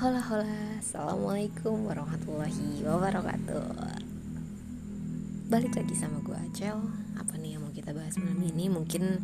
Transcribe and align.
Hola 0.00 0.16
hola. 0.32 0.80
Assalamualaikum 0.80 1.84
warahmatullahi 1.84 2.80
wabarakatuh. 2.88 4.00
Balik 5.52 5.76
lagi 5.76 5.92
sama 5.92 6.24
gue 6.24 6.32
Acel 6.40 6.80
Apa 7.20 7.36
nih 7.36 7.60
yang 7.60 7.68
mau 7.68 7.68
kita 7.68 7.92
bahas 7.92 8.16
malam 8.16 8.40
ini? 8.48 8.72
Mungkin 8.72 9.20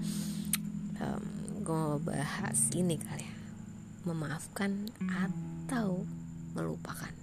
um, 1.01 1.25
Gue 1.65 1.73
mau 1.73 1.97
bahas 1.97 2.61
ini 2.77 3.01
kali 3.01 3.25
ya. 3.25 3.37
Memaafkan 4.05 4.93
atau 5.01 6.05
melupakan. 6.53 7.17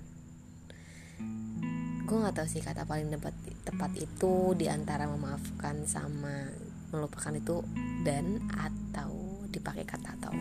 Gue 2.09 2.17
gak 2.25 2.33
tahu 2.33 2.49
sih 2.49 2.65
kata 2.65 2.89
paling 2.89 3.13
tepat, 3.13 3.37
tepat 3.69 3.93
itu 4.01 4.57
Di 4.57 4.65
antara 4.65 5.05
memaafkan 5.05 5.85
sama 5.85 6.49
melupakan 6.89 7.37
itu 7.37 7.61
Dan 8.01 8.49
atau 8.49 9.45
dipakai 9.53 9.85
kata 9.85 10.17
atau. 10.17 10.33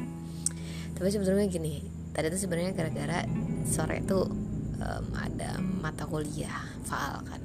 Tapi 0.97 1.09
sebetulnya 1.13 1.45
gini 1.53 2.01
tadi 2.13 2.27
tuh 2.29 2.41
sebenarnya 2.41 2.73
gara-gara 2.77 3.25
sore 3.65 4.05
itu 4.05 4.21
um, 4.79 5.05
ada 5.17 5.59
mata 5.59 6.05
kuliah 6.05 6.63
faal 6.85 7.25
kan. 7.25 7.41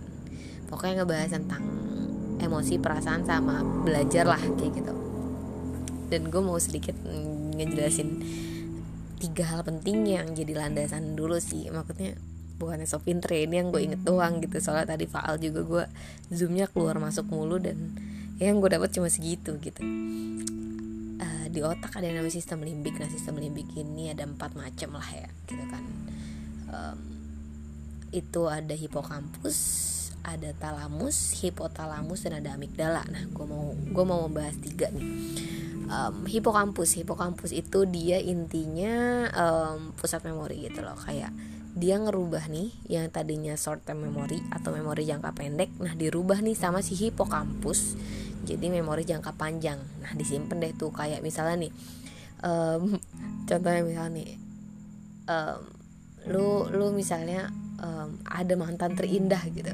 Pokoknya 0.67 1.03
ngebahas 1.03 1.31
tentang 1.31 1.63
emosi 2.37 2.77
perasaan 2.77 3.23
sama 3.23 3.63
belajar 3.63 4.27
lah 4.27 4.39
kayak 4.39 4.83
gitu. 4.83 4.93
Dan 6.07 6.31
gue 6.31 6.41
mau 6.43 6.59
sedikit 6.59 6.95
ngejelasin 7.57 8.23
tiga 9.17 9.49
hal 9.49 9.65
penting 9.65 10.05
yang 10.05 10.35
jadi 10.35 10.53
landasan 10.55 11.15
dulu 11.15 11.39
sih. 11.39 11.71
Maksudnya 11.71 12.19
bukannya 12.57 12.89
so 12.89 12.99
pinter 12.99 13.31
ya 13.31 13.47
ini 13.47 13.63
yang 13.63 13.69
gue 13.71 13.81
inget 13.81 14.01
doang 14.03 14.43
gitu. 14.43 14.59
Soalnya 14.59 14.93
tadi 14.93 15.07
faal 15.07 15.39
juga 15.39 15.63
gue 15.63 15.83
zoomnya 16.35 16.67
keluar 16.67 16.99
masuk 16.99 17.31
mulu 17.31 17.57
dan 17.57 17.95
yang 18.37 18.61
gue 18.61 18.69
dapat 18.69 18.93
cuma 18.93 19.09
segitu 19.09 19.57
gitu 19.57 19.81
di 21.57 21.65
otak 21.65 21.97
ada 21.97 22.05
yang 22.05 22.21
namanya 22.21 22.37
sistem 22.37 22.61
limbik. 22.61 23.01
Nah 23.01 23.09
sistem 23.09 23.41
limbik 23.41 23.73
ini 23.73 24.13
ada 24.13 24.29
empat 24.29 24.53
macam 24.53 25.01
lah 25.01 25.09
ya 25.09 25.29
gitu 25.49 25.65
kan. 25.73 25.83
Um, 26.69 26.99
itu 28.13 28.45
ada 28.45 28.77
hipokampus 28.77 29.57
ada 30.27 30.51
talamus 30.59 31.39
hipotalamus 31.39 32.27
dan 32.27 32.43
ada 32.43 32.53
amigdala. 32.53 33.01
Nah 33.09 33.23
gue 33.25 33.45
mau 33.47 33.73
gue 33.73 34.05
mau 34.05 34.27
membahas 34.29 34.59
tiga 34.59 34.91
nih. 34.93 35.07
Um, 35.87 36.27
hipokampus. 36.27 36.99
Hipokampus 36.99 37.55
itu 37.55 37.87
dia 37.87 38.19
intinya 38.19 39.25
um, 39.33 39.95
pusat 39.95 40.21
memori 40.27 40.67
gitu 40.67 40.83
loh. 40.83 40.99
Kayak 40.99 41.31
dia 41.77 41.95
ngerubah 41.95 42.51
nih 42.51 42.75
yang 42.91 43.07
tadinya 43.07 43.55
short 43.55 43.87
term 43.87 44.03
memory 44.03 44.43
atau 44.51 44.75
memori 44.75 45.07
jangka 45.07 45.31
pendek. 45.31 45.71
Nah 45.79 45.95
dirubah 45.95 46.43
nih 46.43 46.59
sama 46.59 46.83
si 46.83 46.93
hipokampus 46.99 47.95
jadi 48.47 48.71
memori 48.71 49.03
jangka 49.03 49.35
panjang. 49.35 49.77
Nah 49.99 50.11
disimpan 50.15 50.63
deh 50.63 50.71
tuh 50.71 50.95
kayak 50.95 51.19
misalnya 51.19 51.67
nih 51.67 51.73
um, 52.41 52.95
contohnya 53.49 53.83
misalnya 53.83 54.11
nih 54.23 54.29
um, 55.27 55.59
lu 56.27 56.67
lu 56.71 56.91
misalnya 56.91 57.51
um, 57.79 58.19
ada 58.27 58.53
mantan 58.55 58.95
terindah 58.95 59.43
gitu. 59.51 59.71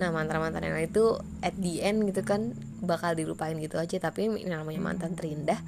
Nah 0.00 0.08
mantan 0.10 0.40
mantan 0.40 0.64
yang 0.64 0.80
itu 0.80 1.20
at 1.44 1.54
the 1.60 1.84
end 1.84 2.08
gitu 2.08 2.24
kan 2.24 2.56
bakal 2.84 3.12
dilupain 3.12 3.56
gitu 3.60 3.76
aja. 3.76 3.96
Tapi 4.00 4.28
ini 4.28 4.48
namanya 4.48 4.80
mantan 4.80 5.16
terindah 5.16 5.60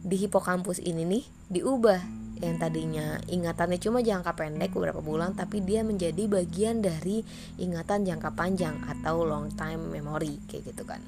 di 0.00 0.16
hipokampus 0.16 0.82
ini 0.82 1.06
nih 1.06 1.24
diubah. 1.50 2.00
Yang 2.40 2.56
tadinya 2.56 3.20
ingatannya 3.28 3.76
cuma 3.76 4.00
jangka 4.00 4.32
pendek 4.32 4.72
beberapa 4.72 5.04
bulan 5.04 5.36
tapi 5.36 5.60
dia 5.60 5.84
menjadi 5.84 6.24
bagian 6.24 6.80
dari 6.80 7.20
ingatan 7.60 8.08
jangka 8.08 8.32
panjang 8.32 8.80
atau 8.88 9.28
long 9.28 9.52
time 9.52 9.92
memory 9.92 10.40
kayak 10.48 10.72
gitu 10.72 10.88
kan 10.88 11.04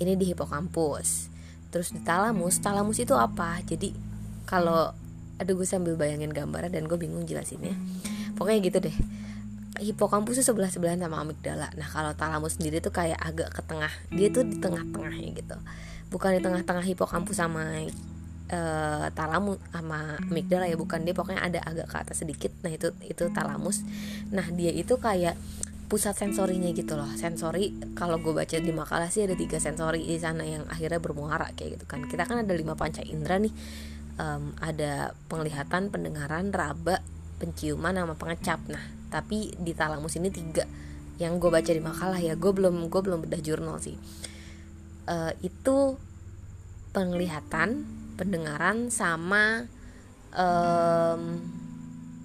ini 0.00 0.12
di 0.16 0.32
hipokampus. 0.32 1.32
Terus 1.72 1.92
di 1.92 2.00
talamus 2.00 2.60
talamus 2.60 2.98
itu 3.00 3.12
apa? 3.16 3.60
Jadi 3.64 3.92
kalau 4.48 4.92
aduh 5.36 5.52
gue 5.52 5.68
sambil 5.68 6.00
bayangin 6.00 6.32
gambarnya 6.32 6.80
dan 6.80 6.88
gue 6.88 6.96
bingung 6.96 7.28
jelasinnya. 7.28 7.76
Pokoknya 8.36 8.60
gitu 8.64 8.78
deh. 8.80 8.96
Hipokampus 9.76 10.40
itu 10.40 10.44
sebelah 10.48 10.72
sebelahan 10.72 11.00
sama 11.00 11.20
amigdala. 11.20 11.68
Nah 11.76 11.88
kalau 11.88 12.16
talamus 12.16 12.56
sendiri 12.56 12.80
tuh 12.80 12.92
kayak 12.92 13.20
agak 13.20 13.52
ke 13.52 13.60
tengah. 13.64 13.92
Dia 14.08 14.32
tuh 14.32 14.48
di 14.48 14.56
tengah-tengahnya 14.56 15.30
gitu. 15.36 15.56
Bukan 16.08 16.32
di 16.32 16.40
tengah-tengah 16.40 16.84
hipokampus 16.86 17.36
sama 17.36 17.84
uh, 18.48 19.06
talamus 19.12 19.60
sama 19.68 20.16
amigdala 20.32 20.64
ya 20.64 20.80
bukan. 20.80 21.04
Dia 21.04 21.12
pokoknya 21.12 21.44
ada 21.44 21.60
agak 21.60 21.92
ke 21.92 21.96
atas 22.00 22.24
sedikit. 22.24 22.56
Nah 22.64 22.72
itu 22.72 22.88
itu 23.04 23.28
talamus 23.36 23.84
nah 24.32 24.48
dia 24.48 24.72
itu 24.72 24.96
kayak 24.96 25.36
pusat 25.86 26.18
sensorinya 26.18 26.70
gitu 26.74 26.98
loh. 26.98 27.08
Sensori 27.14 27.94
kalau 27.94 28.18
gue 28.18 28.34
baca 28.34 28.58
di 28.58 28.72
makalah 28.74 29.10
sih 29.10 29.22
ada 29.22 29.38
tiga 29.38 29.62
sensori 29.62 30.02
di 30.02 30.18
sana 30.18 30.42
yang 30.42 30.66
akhirnya 30.66 30.98
bermuara 30.98 31.50
kayak 31.54 31.80
gitu 31.80 31.84
kan. 31.86 32.04
Kita 32.06 32.26
kan 32.26 32.42
ada 32.42 32.52
lima 32.54 32.74
panca 32.74 33.02
indera 33.06 33.38
nih. 33.38 33.54
Um, 34.16 34.56
ada 34.64 35.12
penglihatan 35.28 35.92
pendengaran 35.92 36.48
raba 36.50 37.04
penciuman 37.38 37.94
sama 37.94 38.14
pengecap. 38.18 38.60
Nah 38.66 38.82
tapi 39.08 39.54
di 39.54 39.72
talamus 39.72 40.18
ini 40.18 40.28
tiga 40.34 40.66
yang 41.22 41.38
gue 41.38 41.48
baca 41.48 41.70
di 41.70 41.82
makalah 41.82 42.18
ya. 42.18 42.34
Gue 42.34 42.52
belum 42.52 42.90
gue 42.90 43.00
belum 43.00 43.22
bedah 43.24 43.40
jurnal 43.40 43.78
sih. 43.78 43.94
Uh, 45.06 45.30
itu 45.40 45.94
penglihatan 46.90 47.86
pendengaran 48.16 48.88
sama 48.88 49.68
um, 50.32 51.22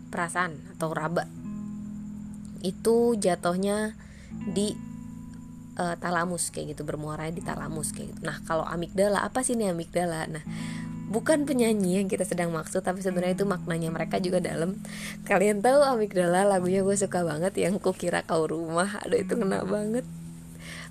perasaan 0.10 0.56
atau 0.76 0.90
raba 0.96 1.28
itu 2.62 3.18
jatuhnya 3.18 3.98
di 4.32 4.74
uh, 5.78 5.96
talamus 5.98 6.50
kayak 6.50 6.78
gitu 6.78 6.88
bermuara 6.88 7.30
di 7.30 7.42
talamus 7.44 7.94
kayak 7.94 8.16
gitu. 8.16 8.22
Nah 8.26 8.38
kalau 8.46 8.66
amigdala 8.66 9.26
apa 9.26 9.42
sih 9.46 9.58
ini 9.58 9.70
amigdala? 9.70 10.28
Nah 10.30 10.44
bukan 11.12 11.44
penyanyi 11.44 12.00
yang 12.00 12.08
kita 12.08 12.24
sedang 12.24 12.56
maksud 12.56 12.88
tapi 12.88 13.04
sebenarnya 13.04 13.36
itu 13.36 13.46
maknanya 13.46 13.92
mereka 13.92 14.18
juga 14.24 14.40
dalam. 14.40 14.80
Kalian 15.28 15.60
tahu 15.60 15.84
amigdala 15.84 16.48
lagunya 16.48 16.82
gue 16.86 16.96
suka 16.96 17.26
banget 17.26 17.54
yang 17.60 17.78
kukira 17.78 18.24
kau 18.24 18.48
rumah. 18.48 19.02
Aduh 19.04 19.20
itu 19.20 19.34
kena 19.36 19.68
banget. 19.68 20.08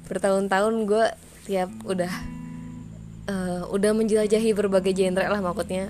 Bertahun-tahun 0.06 0.74
gue 0.84 1.04
tiap 1.48 1.70
udah 1.88 2.12
uh, 3.30 3.62
udah 3.72 3.90
menjelajahi 3.96 4.52
berbagai 4.52 4.92
genre 4.92 5.26
lah 5.26 5.40
maksudnya. 5.40 5.88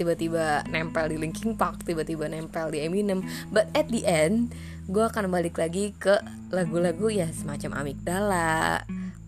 Tiba-tiba 0.00 0.64
nempel 0.72 1.12
di 1.12 1.20
Linkin 1.20 1.52
Park 1.60 1.84
tiba-tiba 1.84 2.24
nempel 2.24 2.72
di 2.72 2.80
Eminem. 2.80 3.20
But 3.52 3.68
at 3.76 3.92
the 3.92 4.08
end 4.08 4.56
gue 4.88 5.04
akan 5.04 5.28
balik 5.28 5.60
lagi 5.60 5.92
ke 5.92 6.16
lagu-lagu 6.48 7.12
ya 7.12 7.28
semacam 7.28 7.84
Amigdala 7.84 8.82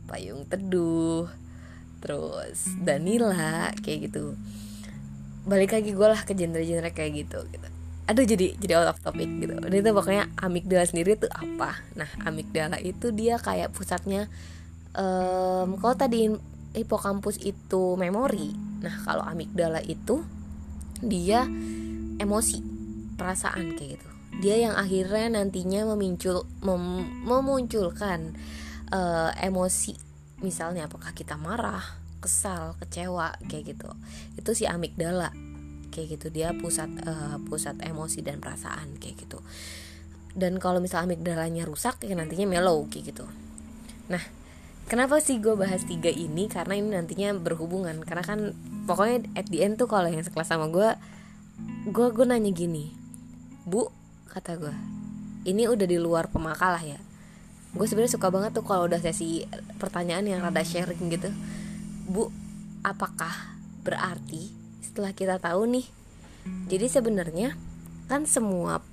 Payung 0.08 0.48
Teduh 0.48 1.28
terus 2.00 2.72
Danila 2.80 3.70
kayak 3.84 4.08
gitu. 4.08 4.34
Balik 5.44 5.76
lagi 5.76 5.92
gue 5.92 6.08
lah 6.08 6.24
ke 6.24 6.32
genre-genre 6.32 6.90
kayak 6.90 7.12
gitu 7.20 7.44
gitu. 7.52 7.68
Aduh 8.10 8.24
jadi 8.26 8.56
jadi 8.58 8.82
out 8.82 8.96
of 8.96 8.98
topic 9.04 9.28
gitu. 9.38 9.54
Dan 9.54 9.70
itu 9.70 9.92
pokoknya 9.94 10.26
amigdala 10.40 10.88
sendiri 10.88 11.20
tuh 11.20 11.30
apa? 11.30 11.78
Nah 11.94 12.10
amigdala 12.26 12.80
itu 12.82 13.14
dia 13.14 13.38
kayak 13.38 13.70
pusatnya 13.70 14.26
um, 14.96 15.78
kalau 15.78 15.94
tadi 15.94 16.32
hipokampus 16.74 17.38
itu 17.38 17.94
memori. 17.94 18.50
Nah 18.82 18.98
kalau 19.06 19.22
amigdala 19.22 19.78
itu 19.86 20.26
dia 21.02 21.44
emosi 22.22 22.62
perasaan 23.18 23.74
kayak 23.74 23.98
gitu. 23.98 24.08
Dia 24.40 24.56
yang 24.58 24.74
akhirnya 24.78 25.42
nantinya 25.42 25.92
memincul 25.92 26.48
mem, 26.64 27.04
memunculkan 27.26 28.38
uh, 28.88 29.30
emosi. 29.36 29.94
Misalnya 30.40 30.88
apakah 30.88 31.12
kita 31.12 31.36
marah 31.36 31.82
kesal 32.22 32.78
kecewa 32.78 33.34
kayak 33.50 33.76
gitu. 33.76 33.90
Itu 34.38 34.54
si 34.54 34.64
amigdala 34.64 35.34
kayak 35.92 36.18
gitu. 36.18 36.26
Dia 36.32 36.54
pusat 36.56 36.88
uh, 37.04 37.36
pusat 37.44 37.76
emosi 37.82 38.24
dan 38.24 38.38
perasaan 38.40 38.96
kayak 38.96 39.26
gitu. 39.26 39.38
Dan 40.32 40.56
kalau 40.56 40.80
misalnya 40.80 41.12
amigdalanya 41.12 41.68
rusak 41.68 42.00
ya 42.06 42.16
nantinya 42.16 42.48
mellow 42.48 42.88
kayak 42.88 43.12
gitu. 43.12 43.26
Nah 44.08 44.41
kenapa 44.92 45.24
sih 45.24 45.40
gue 45.40 45.56
bahas 45.56 45.88
tiga 45.88 46.12
ini? 46.12 46.52
Karena 46.52 46.76
ini 46.76 46.92
nantinya 46.92 47.32
berhubungan. 47.40 48.04
Karena 48.04 48.20
kan 48.20 48.52
pokoknya 48.84 49.24
at 49.40 49.48
the 49.48 49.64
end 49.64 49.80
tuh 49.80 49.88
kalau 49.88 50.12
yang 50.12 50.20
sekelas 50.20 50.52
sama 50.52 50.68
gue 50.68 50.92
gue 51.88 52.06
gue 52.10 52.26
nanya 52.26 52.50
gini 52.50 52.90
bu 53.62 53.86
kata 54.26 54.58
gue 54.58 54.74
ini 55.46 55.70
udah 55.70 55.86
di 55.88 55.96
luar 55.96 56.28
pemakalah 56.28 56.84
ya? 56.84 57.00
Gue 57.72 57.88
sebenarnya 57.88 58.20
suka 58.20 58.28
banget 58.28 58.52
tuh 58.52 58.68
kalau 58.68 58.84
udah 58.84 59.00
sesi 59.00 59.48
pertanyaan 59.80 60.28
yang 60.28 60.44
rada 60.44 60.60
sharing 60.60 61.08
gitu. 61.08 61.32
Bu 62.06 62.28
apakah 62.84 63.56
berarti 63.82 64.52
setelah 64.84 65.16
kita 65.16 65.40
tahu 65.40 65.66
nih? 65.72 65.86
Jadi 66.68 66.86
sebenarnya 66.86 67.56
kan 68.06 68.28
semua 68.28 68.84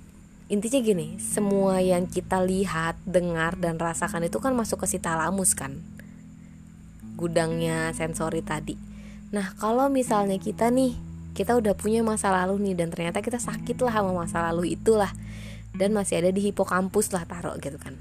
intinya 0.50 0.82
gini 0.82 1.22
semua 1.22 1.78
yang 1.78 2.10
kita 2.10 2.42
lihat 2.42 2.98
dengar 3.06 3.54
dan 3.62 3.78
rasakan 3.78 4.26
itu 4.26 4.42
kan 4.42 4.58
masuk 4.58 4.82
ke 4.82 4.88
si 4.90 4.98
talamus 4.98 5.54
kan? 5.54 5.78
Gudangnya 7.16 7.94
sensori 7.94 8.42
tadi. 8.42 8.74
Nah 9.30 9.54
kalau 9.62 9.94
misalnya 9.94 10.42
kita 10.42 10.74
nih 10.74 10.98
kita 11.38 11.54
udah 11.54 11.78
punya 11.78 12.02
masa 12.02 12.34
lalu 12.34 12.66
nih 12.66 12.76
dan 12.82 12.90
ternyata 12.90 13.22
kita 13.22 13.38
sakit 13.38 13.78
lah 13.86 14.02
sama 14.02 14.12
masa 14.12 14.42
lalu 14.50 14.74
itulah. 14.74 15.14
Dan 15.70 15.94
masih 15.94 16.18
ada 16.18 16.34
di 16.34 16.50
hipokampus 16.50 17.14
lah 17.14 17.30
taruh 17.30 17.54
gitu 17.62 17.78
kan. 17.78 17.94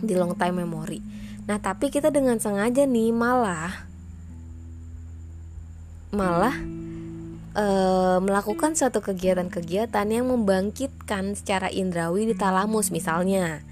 Di 0.00 0.16
long 0.16 0.32
time 0.32 0.64
memory. 0.64 1.04
Nah 1.44 1.60
tapi 1.60 1.92
kita 1.92 2.08
dengan 2.08 2.40
sengaja 2.40 2.88
nih 2.88 3.12
malah 3.12 3.84
malah 6.08 6.56
uh, 7.54 8.18
melakukan 8.20 8.74
suatu 8.74 9.00
kegiatan-kegiatan 9.00 10.06
yang 10.10 10.28
membangkitkan 10.28 11.38
secara 11.38 11.70
indrawi 11.70 12.28
di 12.30 12.34
talamus 12.36 12.90
misalnya. 12.90 13.62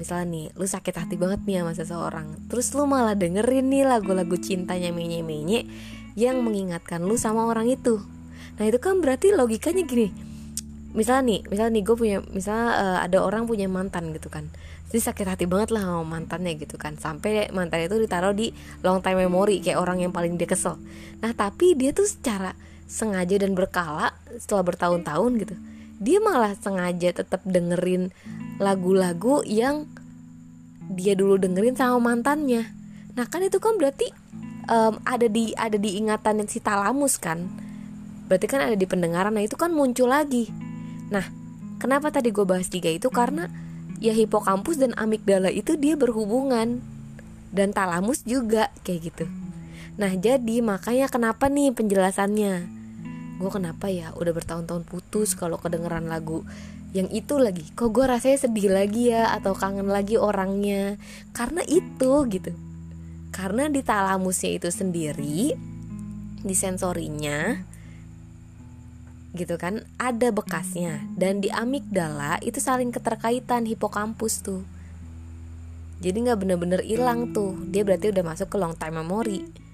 Misalnya 0.00 0.26
nih 0.32 0.46
lu 0.56 0.64
sakit 0.64 0.96
hati 0.96 1.20
banget 1.20 1.44
nih 1.44 1.60
sama 1.60 1.72
seseorang 1.76 2.26
terus 2.48 2.72
lu 2.72 2.88
malah 2.88 3.12
dengerin 3.12 3.68
nih 3.68 3.84
lagu-lagu 3.84 4.32
cintanya 4.40 4.96
menye-menye 4.96 5.68
yang 6.16 6.40
mengingatkan 6.40 7.04
lu 7.04 7.20
sama 7.20 7.44
orang 7.44 7.68
itu. 7.68 8.00
Nah 8.56 8.64
itu 8.64 8.80
kan 8.80 9.04
berarti 9.04 9.36
logikanya 9.36 9.84
gini. 9.84 10.08
Misalnya 10.96 11.22
nih 11.36 11.40
misalnya 11.52 11.72
nih 11.76 11.84
gue 11.84 11.96
punya 12.00 12.18
misalnya 12.32 12.68
uh, 12.80 12.98
ada 13.04 13.20
orang 13.20 13.44
punya 13.44 13.68
mantan 13.68 14.16
gitu 14.16 14.32
kan. 14.32 14.48
Jadi 14.90 15.06
sakit 15.06 15.26
hati 15.28 15.44
banget 15.46 15.70
lah 15.70 15.84
sama 15.84 16.02
mantannya 16.02 16.56
gitu 16.56 16.80
kan. 16.80 16.96
Sampai 16.96 17.52
mantan 17.52 17.84
itu 17.84 18.00
ditaruh 18.00 18.32
di 18.32 18.56
long 18.80 19.04
time 19.04 19.20
memory 19.22 19.60
kayak 19.60 19.78
orang 19.78 20.00
yang 20.00 20.16
paling 20.16 20.40
dia 20.40 20.48
kesel. 20.48 20.80
Nah 21.20 21.36
tapi 21.36 21.76
dia 21.76 21.92
tuh 21.92 22.08
secara 22.08 22.56
sengaja 22.90 23.38
dan 23.38 23.54
berkala 23.54 24.10
setelah 24.34 24.66
bertahun-tahun 24.66 25.32
gitu. 25.38 25.54
Dia 26.02 26.18
malah 26.18 26.58
sengaja 26.58 27.14
tetap 27.14 27.46
dengerin 27.46 28.10
lagu-lagu 28.58 29.46
yang 29.46 29.86
dia 30.90 31.14
dulu 31.14 31.38
dengerin 31.38 31.78
sama 31.78 32.02
mantannya. 32.02 32.66
Nah 33.14 33.30
kan 33.30 33.46
itu 33.46 33.62
kan 33.62 33.78
berarti 33.78 34.10
um, 34.66 34.98
ada 35.06 35.30
di 35.30 35.54
ada 35.54 35.78
di 35.78 36.02
ingatan 36.02 36.42
si 36.50 36.58
talamus 36.58 37.14
kan? 37.22 37.46
Berarti 38.26 38.46
kan 38.50 38.66
ada 38.66 38.74
di 38.74 38.86
pendengaran 38.90 39.38
nah 39.38 39.44
itu 39.46 39.54
kan 39.54 39.70
muncul 39.70 40.10
lagi. 40.10 40.50
Nah 41.14 41.30
kenapa 41.78 42.10
tadi 42.10 42.34
gue 42.34 42.42
bahas 42.42 42.66
tiga 42.66 42.90
itu? 42.90 43.06
Karena 43.06 43.46
ya 44.02 44.10
hipokampus 44.10 44.82
dan 44.82 44.98
amigdala 44.98 45.54
itu 45.54 45.78
dia 45.78 45.94
berhubungan. 45.94 46.82
Dan 47.50 47.74
talamus 47.74 48.22
juga 48.26 48.70
kayak 48.82 49.00
gitu. 49.10 49.24
Nah 49.98 50.10
jadi 50.14 50.62
makanya 50.62 51.10
kenapa 51.10 51.50
nih 51.50 51.74
penjelasannya 51.74 52.79
gue 53.40 53.48
kenapa 53.48 53.88
ya 53.88 54.12
udah 54.12 54.36
bertahun-tahun 54.36 54.84
putus 54.84 55.32
kalau 55.32 55.56
kedengeran 55.56 56.12
lagu 56.12 56.44
yang 56.92 57.08
itu 57.08 57.40
lagi? 57.40 57.64
Kok 57.72 57.88
gue 57.88 58.04
rasanya 58.04 58.38
sedih 58.44 58.68
lagi 58.68 59.08
ya 59.08 59.32
atau 59.32 59.56
kangen 59.56 59.88
lagi 59.88 60.20
orangnya? 60.20 61.00
Karena 61.32 61.64
itu 61.64 62.28
gitu. 62.28 62.52
Karena 63.32 63.72
di 63.72 63.80
talamusnya 63.80 64.60
itu 64.60 64.68
sendiri 64.68 65.56
di 66.40 66.54
sensorinya 66.56 67.56
gitu 69.30 69.54
kan 69.56 69.86
ada 69.96 70.28
bekasnya. 70.34 71.00
Dan 71.16 71.40
di 71.40 71.48
amigdala 71.48 72.42
itu 72.44 72.60
saling 72.60 72.92
keterkaitan 72.92 73.64
hipokampus 73.64 74.44
tuh. 74.44 74.66
Jadi 76.04 76.28
nggak 76.28 76.44
bener-bener 76.44 76.80
hilang 76.84 77.32
tuh. 77.32 77.56
Dia 77.70 77.86
berarti 77.86 78.12
udah 78.12 78.24
masuk 78.26 78.52
ke 78.52 78.56
long 78.60 78.76
time 78.76 79.00
memory 79.00 79.69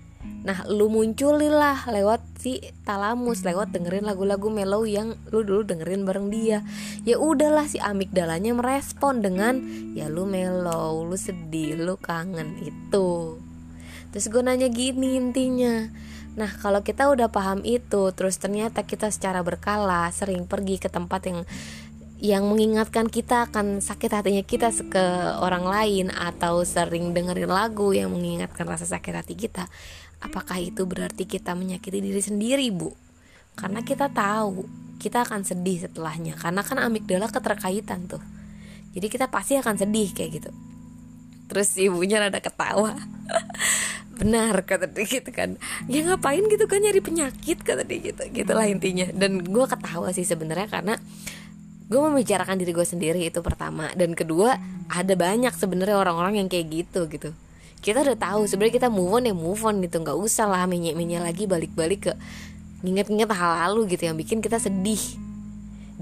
Nah, 0.47 0.63
lu 0.71 0.87
munculilah 0.87 1.91
lewat 1.91 2.23
si 2.39 2.63
talamus, 2.87 3.43
lewat 3.43 3.75
dengerin 3.75 4.07
lagu-lagu 4.07 4.47
mellow 4.47 4.87
yang 4.87 5.19
lu 5.35 5.43
dulu 5.43 5.67
dengerin 5.67 6.07
bareng 6.07 6.31
dia. 6.31 6.63
Ya 7.03 7.19
udahlah 7.19 7.67
si 7.67 7.83
amigdalanya 7.83 8.55
merespon 8.55 9.27
dengan 9.27 9.59
ya 9.99 10.07
lu 10.07 10.23
mellow, 10.23 11.03
lu 11.03 11.19
sedih, 11.19 11.75
lu 11.83 11.99
kangen 11.99 12.63
itu. 12.63 13.43
Terus 14.15 14.31
gue 14.31 14.39
nanya 14.39 14.71
gini 14.71 15.19
intinya. 15.19 15.91
Nah, 16.39 16.53
kalau 16.63 16.87
kita 16.87 17.11
udah 17.11 17.27
paham 17.27 17.67
itu, 17.67 18.15
terus 18.15 18.39
ternyata 18.39 18.87
kita 18.87 19.11
secara 19.11 19.43
berkala 19.43 20.07
sering 20.15 20.47
pergi 20.47 20.79
ke 20.79 20.87
tempat 20.87 21.27
yang 21.27 21.43
yang 22.17 22.49
mengingatkan 22.49 23.13
kita 23.13 23.45
akan 23.51 23.85
sakit 23.85 24.09
hatinya 24.09 24.41
kita 24.41 24.73
ke 24.73 25.05
orang 25.37 25.69
lain 25.69 26.09
atau 26.09 26.65
sering 26.65 27.13
dengerin 27.13 27.53
lagu 27.53 27.93
yang 27.93 28.09
mengingatkan 28.09 28.65
rasa 28.65 28.89
sakit 28.89 29.13
hati 29.21 29.37
kita 29.37 29.69
apakah 30.27 30.59
itu 30.59 30.83
berarti 30.85 31.25
kita 31.25 31.55
menyakiti 31.55 32.03
diri 32.03 32.21
sendiri 32.21 32.67
bu? 32.75 32.91
Karena 33.57 33.81
kita 33.81 34.13
tahu 34.13 34.67
kita 34.99 35.25
akan 35.25 35.47
sedih 35.47 35.89
setelahnya. 35.89 36.37
Karena 36.37 36.61
kan 36.67 36.83
amigdala 36.83 37.31
keterkaitan 37.31 38.11
tuh. 38.11 38.21
Jadi 38.93 39.07
kita 39.07 39.31
pasti 39.31 39.57
akan 39.57 39.77
sedih 39.79 40.11
kayak 40.13 40.31
gitu. 40.43 40.51
Terus 41.47 41.79
ibunya 41.79 42.21
rada 42.21 42.43
ketawa. 42.43 42.99
Benar 44.21 44.65
kata 44.65 44.89
dia 44.91 45.07
gitu 45.07 45.31
kan. 45.31 45.61
Ya 45.87 46.03
ngapain 46.05 46.43
gitu 46.49 46.65
kan 46.67 46.81
nyari 46.81 47.01
penyakit 47.01 47.63
kata 47.63 47.87
dia 47.87 48.13
gitu. 48.13 48.23
Gitulah 48.33 48.67
intinya. 48.67 49.07
Dan 49.13 49.45
gue 49.45 49.67
ketawa 49.69 50.11
sih 50.13 50.25
sebenarnya 50.25 50.69
karena 50.69 50.95
gue 51.87 52.01
membicarakan 52.03 52.59
diri 52.59 52.73
gue 52.75 52.87
sendiri 52.89 53.21
itu 53.25 53.41
pertama. 53.45 53.93
Dan 53.95 54.17
kedua 54.17 54.57
ada 54.91 55.15
banyak 55.15 55.53
sebenarnya 55.55 55.97
orang-orang 56.01 56.45
yang 56.45 56.49
kayak 56.49 56.67
gitu 56.73 57.07
gitu 57.09 57.31
kita 57.87 58.03
udah 58.03 58.19
tahu 58.19 58.51
sebenarnya 58.51 58.83
kita 58.83 58.89
move 58.91 59.15
on 59.15 59.31
ya 59.31 59.35
move 59.39 59.63
on 59.63 59.79
gitu. 59.79 60.03
Nggak 60.03 60.19
usah 60.19 60.51
lah 60.51 60.67
menye 60.67 60.91
menye 60.99 61.23
lagi 61.23 61.47
balik-balik 61.47 62.11
ke 62.11 62.13
nginget-nginget 62.83 63.31
hal 63.31 63.71
lalu 63.71 63.95
gitu 63.95 64.11
yang 64.11 64.19
bikin 64.19 64.43
kita 64.43 64.59
sedih. 64.59 64.99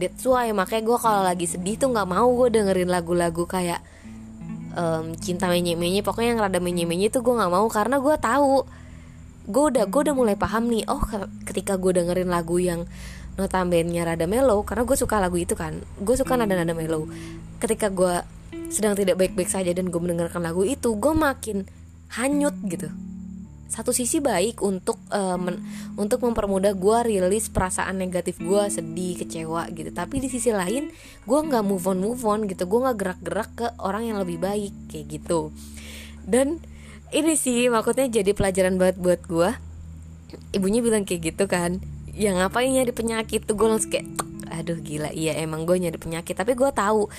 That's 0.01 0.25
why 0.25 0.49
makanya 0.57 0.89
gue 0.89 0.99
kalau 0.99 1.21
lagi 1.21 1.45
sedih 1.45 1.77
tuh 1.77 1.93
nggak 1.93 2.09
mau 2.09 2.25
gue 2.41 2.49
dengerin 2.57 2.89
lagu-lagu 2.89 3.45
kayak 3.45 3.85
um, 4.73 5.13
cinta 5.21 5.47
menye 5.53 5.77
menye 5.77 6.01
pokoknya 6.01 6.35
yang 6.35 6.41
rada 6.41 6.59
menye 6.59 6.89
menye 6.89 7.13
tuh 7.13 7.21
gue 7.21 7.37
nggak 7.37 7.53
mau 7.53 7.69
karena 7.69 8.01
gue 8.01 8.15
tahu. 8.17 8.65
Gue 9.45 9.65
udah 9.77 9.85
gue 9.85 10.01
udah 10.09 10.17
mulai 10.17 10.41
paham 10.41 10.73
nih 10.73 10.89
oh 10.89 11.05
ketika 11.45 11.77
gue 11.77 12.01
dengerin 12.01 12.33
lagu 12.33 12.57
yang 12.57 12.89
notabene 13.37 13.93
rada 14.01 14.25
mellow 14.25 14.65
karena 14.65 14.89
gue 14.89 14.97
suka 14.97 15.21
lagu 15.21 15.37
itu 15.37 15.53
kan. 15.53 15.77
Gue 16.01 16.17
suka 16.17 16.33
nada-nada 16.41 16.73
mellow. 16.73 17.05
Ketika 17.61 17.93
gue 17.93 18.25
sedang 18.73 18.99
tidak 18.99 19.21
baik-baik 19.21 19.51
saja 19.51 19.71
dan 19.71 19.89
gue 19.93 20.01
mendengarkan 20.01 20.43
lagu 20.43 20.67
itu 20.67 20.95
gue 20.99 21.15
makin 21.15 21.69
hanyut 22.15 22.55
gitu. 22.67 22.91
Satu 23.65 23.91
sisi 23.91 24.23
baik 24.23 24.63
untuk 24.63 25.03
uh, 25.11 25.35
men, 25.35 25.59
untuk 25.99 26.23
mempermudah 26.23 26.79
gue 26.79 26.99
rilis 27.11 27.51
perasaan 27.51 27.99
negatif 27.99 28.39
gue 28.39 28.63
sedih 28.71 29.19
kecewa 29.19 29.67
gitu. 29.75 29.91
Tapi 29.91 30.23
di 30.23 30.31
sisi 30.31 30.55
lain 30.55 30.95
gue 31.27 31.39
nggak 31.43 31.65
move 31.67 31.83
on 31.91 31.99
move 31.99 32.23
on 32.23 32.47
gitu. 32.47 32.71
Gue 32.71 32.87
nggak 32.87 32.99
gerak-gerak 32.99 33.51
ke 33.59 33.67
orang 33.83 34.15
yang 34.15 34.19
lebih 34.23 34.39
baik 34.39 34.71
kayak 34.87 35.19
gitu. 35.19 35.51
Dan 36.23 36.63
ini 37.11 37.35
sih 37.35 37.67
maksudnya 37.67 38.07
jadi 38.07 38.31
pelajaran 38.31 38.79
banget 38.79 38.97
buat 39.03 39.21
gue 39.27 39.51
ibunya 40.51 40.83
bilang 40.83 41.07
kayak 41.07 41.35
gitu 41.35 41.47
kan 41.47 41.79
ya 42.15 42.31
ngapain 42.31 42.71
nyari 42.71 42.95
penyakit? 42.95 43.43
Tuh 43.43 43.59
gue 43.59 43.67
langsung 43.67 43.91
kayak 43.91 44.07
aduh 44.55 44.79
gila 44.79 45.11
iya 45.11 45.35
emang 45.43 45.67
gue 45.67 45.75
nyari 45.83 45.99
penyakit. 45.99 46.39
Tapi 46.39 46.55
gue 46.55 46.71
tahu 46.71 47.11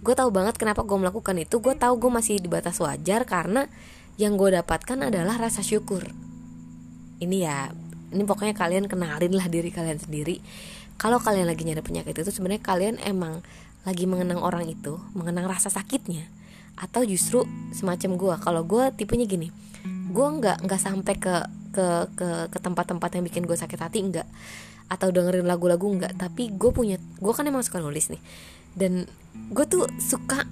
gue 0.00 0.14
tahu 0.16 0.30
banget 0.32 0.56
kenapa 0.56 0.80
gue 0.84 0.96
melakukan 0.96 1.36
itu. 1.36 1.60
Gue 1.60 1.76
tahu 1.76 2.00
gue 2.00 2.10
masih 2.10 2.40
di 2.40 2.48
batas 2.48 2.80
wajar 2.80 3.28
karena 3.28 3.68
yang 4.16 4.36
gue 4.36 4.52
dapatkan 4.56 5.12
adalah 5.12 5.36
rasa 5.36 5.60
syukur. 5.60 6.08
Ini 7.20 7.36
ya 7.40 7.68
ini 8.10 8.22
pokoknya 8.26 8.56
kalian 8.56 8.88
kenalin 8.88 9.32
lah 9.36 9.46
diri 9.46 9.68
kalian 9.68 10.00
sendiri. 10.00 10.40
Kalau 11.00 11.20
kalian 11.20 11.48
lagi 11.48 11.64
nyari 11.64 11.80
penyakit 11.80 12.12
itu 12.12 12.28
sebenarnya 12.32 12.60
kalian 12.60 12.96
emang 13.00 13.40
lagi 13.84 14.04
mengenang 14.04 14.44
orang 14.44 14.68
itu 14.68 15.00
mengenang 15.16 15.48
rasa 15.48 15.72
sakitnya 15.72 16.28
atau 16.76 17.04
justru 17.04 17.44
semacam 17.72 18.10
gue 18.16 18.34
kalau 18.40 18.62
gue 18.64 18.84
tipenya 18.96 19.24
gini 19.28 19.48
gue 20.10 20.26
nggak 20.40 20.64
nggak 20.64 20.80
sampai 20.80 21.14
ke 21.16 21.34
ke 21.70 21.86
ke 22.16 22.28
ke 22.50 22.58
tempat-tempat 22.60 23.08
yang 23.16 23.24
bikin 23.24 23.44
gue 23.46 23.56
sakit 23.56 23.78
hati 23.80 23.98
enggak 24.02 24.28
atau 24.90 25.08
dengerin 25.14 25.46
lagu-lagu 25.46 25.86
enggak 25.86 26.12
tapi 26.18 26.50
gue 26.50 26.70
punya 26.74 26.98
gue 26.98 27.32
kan 27.32 27.46
emang 27.46 27.62
suka 27.62 27.78
nulis 27.78 28.10
nih 28.10 28.20
dan 28.74 29.06
gue 29.50 29.64
tuh 29.66 29.86
suka 29.98 30.46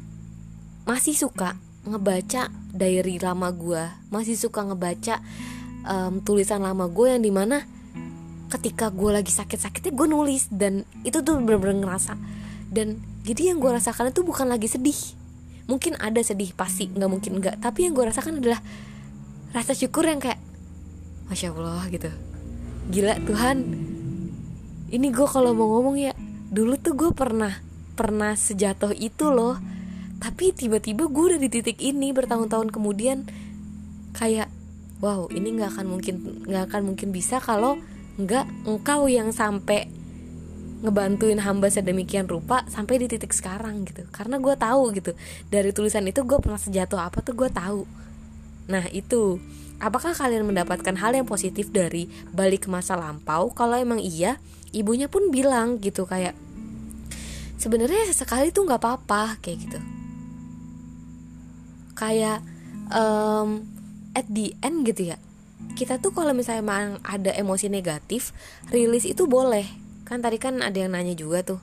masih 0.88 1.14
suka 1.14 1.58
ngebaca 1.86 2.50
diary 2.74 3.20
lama 3.22 3.48
gue 3.54 3.82
masih 4.10 4.34
suka 4.34 4.64
ngebaca 4.64 5.22
um, 5.88 6.20
tulisan 6.20 6.60
lama 6.60 6.86
gue 6.88 7.06
yang 7.16 7.22
di 7.24 7.32
mana 7.32 7.64
ketika 8.48 8.88
gue 8.88 9.10
lagi 9.12 9.30
sakit-sakitnya 9.30 9.92
gue 9.92 10.06
nulis. 10.08 10.48
Dan 10.48 10.82
itu 11.04 11.20
tuh 11.20 11.38
bener-bener 11.38 11.84
ngerasa. 11.84 12.16
Dan 12.68 13.00
jadi 13.22 13.54
yang 13.54 13.60
gue 13.60 13.70
rasakan 13.70 14.10
itu 14.10 14.24
bukan 14.24 14.48
lagi 14.48 14.66
sedih. 14.66 14.96
Mungkin 15.68 16.00
ada 16.00 16.20
sedih 16.24 16.56
pasti 16.56 16.88
nggak 16.88 17.10
mungkin 17.12 17.32
nggak. 17.40 17.60
Tapi 17.60 17.88
yang 17.88 17.92
gue 17.92 18.04
rasakan 18.08 18.40
adalah 18.40 18.60
rasa 19.52 19.76
syukur 19.76 20.08
yang 20.08 20.20
kayak 20.20 20.40
masya 21.28 21.52
allah 21.52 21.84
gitu. 21.92 22.08
Gila 22.88 23.20
Tuhan 23.28 23.56
ini 24.88 25.06
gue 25.12 25.28
kalau 25.28 25.52
mau 25.52 25.68
ngomong 25.76 25.96
ya 26.00 26.16
dulu 26.48 26.80
tuh 26.80 26.96
gue 26.96 27.12
pernah 27.12 27.52
pernah 27.98 28.38
sejatuh 28.38 28.94
itu 28.94 29.34
loh. 29.34 29.58
Tapi 30.22 30.54
tiba-tiba 30.54 31.10
gue 31.10 31.24
udah 31.34 31.40
di 31.42 31.50
titik 31.50 31.82
ini 31.82 32.14
bertahun-tahun 32.14 32.70
kemudian 32.70 33.26
kayak 34.14 34.50
wow 34.98 35.30
ini 35.30 35.58
nggak 35.58 35.78
akan 35.78 35.86
mungkin 35.94 36.14
nggak 36.46 36.70
akan 36.70 36.82
mungkin 36.90 37.14
bisa 37.14 37.38
kalau 37.38 37.78
nggak 38.18 38.66
engkau 38.66 39.06
yang 39.06 39.30
sampai 39.30 39.86
ngebantuin 40.78 41.42
hamba 41.42 41.70
sedemikian 41.70 42.30
rupa 42.30 42.62
sampai 42.70 43.02
di 43.02 43.06
titik 43.10 43.34
sekarang 43.34 43.82
gitu. 43.86 44.06
Karena 44.14 44.38
gue 44.38 44.54
tahu 44.54 44.94
gitu 44.94 45.14
dari 45.50 45.74
tulisan 45.74 46.06
itu 46.06 46.22
gue 46.22 46.38
pernah 46.38 46.58
sejatuh 46.58 46.98
apa 47.02 47.18
tuh 47.22 47.34
gue 47.34 47.50
tahu. 47.50 47.82
Nah 48.70 48.86
itu. 48.94 49.42
Apakah 49.78 50.10
kalian 50.10 50.42
mendapatkan 50.42 50.98
hal 50.98 51.14
yang 51.14 51.22
positif 51.22 51.70
dari 51.70 52.10
balik 52.34 52.66
masa 52.66 52.98
lampau? 52.98 53.54
Kalau 53.54 53.78
emang 53.78 54.02
iya 54.02 54.42
ibunya 54.74 55.06
pun 55.06 55.30
bilang 55.30 55.78
gitu 55.78 56.02
kayak 56.02 56.34
sebenarnya 57.58 58.08
sekali 58.14 58.54
tuh 58.54 58.64
nggak 58.64 58.80
apa-apa 58.80 59.42
kayak 59.42 59.58
gitu. 59.68 59.80
Kayak 61.98 62.40
um, 62.94 63.66
at 64.14 64.24
the 64.30 64.54
end 64.62 64.86
gitu 64.86 65.12
ya. 65.14 65.18
Kita 65.74 65.98
tuh 65.98 66.14
kalau 66.14 66.30
misalnya 66.34 66.62
emang 66.62 67.02
ada 67.02 67.34
emosi 67.34 67.66
negatif 67.66 68.30
rilis 68.70 69.04
itu 69.04 69.26
boleh. 69.26 69.66
Kan 70.06 70.22
tadi 70.22 70.38
kan 70.40 70.62
ada 70.62 70.74
yang 70.78 70.94
nanya 70.94 71.12
juga 71.18 71.44
tuh 71.44 71.60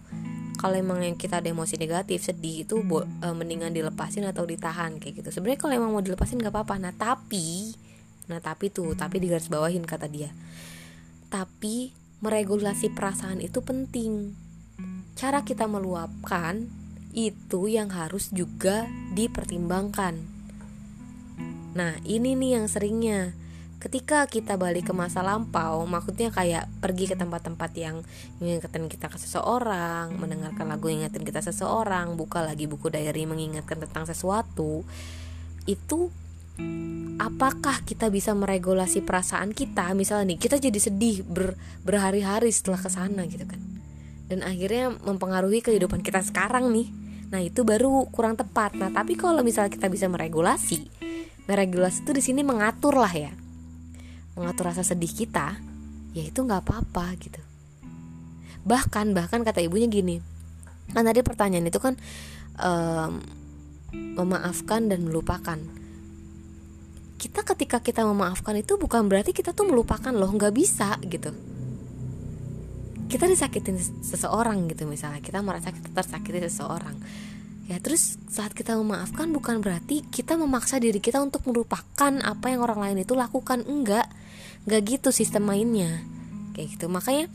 kalau 0.56 0.82
emang 0.82 1.04
yang 1.04 1.14
kita 1.20 1.44
ada 1.44 1.52
emosi 1.52 1.76
negatif 1.78 2.26
sedih 2.26 2.66
itu 2.66 2.80
bo 2.82 3.04
e, 3.04 3.28
mendingan 3.36 3.76
dilepasin 3.76 4.26
atau 4.26 4.48
ditahan 4.48 4.98
kayak 4.98 5.22
gitu. 5.22 5.30
Sebenarnya 5.30 5.60
kalau 5.60 5.74
emang 5.76 5.92
mau 5.94 6.02
dilepasin 6.02 6.40
nggak 6.40 6.50
apa-apa. 6.50 6.76
Nah 6.80 6.94
tapi 6.96 7.76
nah 8.26 8.42
tapi 8.42 8.74
tuh 8.74 8.98
tapi 8.98 9.22
di 9.22 9.30
garis 9.30 9.52
bawahin 9.52 9.84
kata 9.84 10.08
dia. 10.08 10.32
Tapi 11.30 11.92
meregulasi 12.24 12.96
perasaan 12.96 13.44
itu 13.44 13.60
penting 13.62 14.45
cara 15.16 15.48
kita 15.48 15.64
meluapkan 15.66 16.68
itu 17.16 17.72
yang 17.72 17.88
harus 17.96 18.28
juga 18.36 18.84
dipertimbangkan. 19.16 20.20
Nah 21.72 21.96
ini 22.04 22.36
nih 22.36 22.60
yang 22.60 22.68
seringnya. 22.68 23.32
Ketika 23.80 24.26
kita 24.26 24.58
balik 24.58 24.90
ke 24.90 24.94
masa 24.98 25.22
lampau 25.22 25.86
maksudnya 25.86 26.34
kayak 26.34 26.68
pergi 26.82 27.06
ke 27.06 27.16
tempat-tempat 27.16 27.72
yang 27.78 28.02
mengingatkan 28.42 28.90
kita 28.90 29.14
ke 29.14 29.22
seseorang 29.22 30.10
mendengarkan 30.18 30.66
lagu 30.66 30.90
yang 30.90 31.06
ingatin 31.06 31.22
kita 31.22 31.46
seseorang 31.46 32.18
buka 32.18 32.42
lagi 32.42 32.66
buku 32.66 32.90
diary 32.90 33.30
mengingatkan 33.30 33.78
tentang 33.78 34.10
sesuatu 34.10 34.82
itu 35.70 36.10
apakah 37.22 37.86
kita 37.86 38.10
bisa 38.10 38.34
meregulasi 38.34 39.06
perasaan 39.06 39.54
kita? 39.54 39.94
Misalnya 39.94 40.34
nih 40.34 40.40
kita 40.42 40.58
jadi 40.58 40.80
sedih 40.82 41.22
ber, 41.22 41.54
berhari-hari 41.86 42.50
setelah 42.50 42.82
ke 42.82 42.90
sana 42.90 43.22
gitu 43.30 43.46
kan 43.46 43.75
dan 44.26 44.42
akhirnya 44.42 44.94
mempengaruhi 45.06 45.62
kehidupan 45.62 46.02
kita 46.02 46.22
sekarang 46.26 46.74
nih. 46.74 46.90
Nah 47.30 47.42
itu 47.42 47.62
baru 47.62 48.10
kurang 48.10 48.38
tepat. 48.38 48.74
Nah 48.78 48.90
tapi 48.90 49.14
kalau 49.18 49.46
misalnya 49.46 49.74
kita 49.74 49.90
bisa 49.90 50.10
meregulasi 50.10 50.90
meregulasi 51.46 52.02
itu 52.02 52.12
di 52.14 52.24
sini 52.26 52.42
mengatur 52.42 52.98
lah 52.98 53.14
ya. 53.14 53.32
Mengatur 54.34 54.74
rasa 54.74 54.82
sedih 54.82 55.10
kita 55.14 55.58
ya 56.18 56.24
itu 56.26 56.40
nggak 56.42 56.66
apa-apa 56.66 57.06
gitu. 57.22 57.42
Bahkan 58.66 59.14
bahkan 59.14 59.46
kata 59.46 59.62
ibunya 59.62 59.86
gini 59.86 60.22
kan 60.86 61.02
tadi 61.02 61.26
pertanyaan 61.26 61.66
itu 61.66 61.82
kan 61.82 61.98
um, 62.62 63.22
memaafkan 63.94 64.90
dan 64.90 65.06
melupakan. 65.06 65.58
Kita 67.16 67.42
ketika 67.42 67.82
kita 67.82 68.06
memaafkan 68.06 68.54
itu 68.58 68.78
bukan 68.78 69.10
berarti 69.10 69.34
kita 69.34 69.54
tuh 69.54 69.66
melupakan 69.66 70.14
loh 70.14 70.30
nggak 70.30 70.54
bisa 70.54 70.98
gitu 71.06 71.55
kita 73.06 73.30
disakitin 73.30 73.78
seseorang 74.02 74.66
gitu 74.70 74.90
misalnya. 74.90 75.22
Kita 75.22 75.40
merasa 75.46 75.70
kita 75.70 75.94
tersakiti 75.94 76.42
seseorang. 76.42 76.96
Ya 77.66 77.82
terus 77.82 78.22
saat 78.30 78.54
kita 78.54 78.78
memaafkan 78.78 79.34
bukan 79.34 79.58
berarti 79.58 80.06
kita 80.06 80.38
memaksa 80.38 80.78
diri 80.78 81.02
kita 81.02 81.18
untuk 81.18 81.42
melupakan 81.50 82.14
apa 82.22 82.54
yang 82.54 82.62
orang 82.62 82.82
lain 82.82 82.98
itu 83.06 83.18
lakukan. 83.18 83.66
Enggak. 83.66 84.06
Nggak 84.70 84.82
gitu 84.86 85.10
sistem 85.10 85.50
mainnya. 85.50 86.02
Kayak 86.54 86.78
gitu. 86.78 86.86
Makanya 86.90 87.26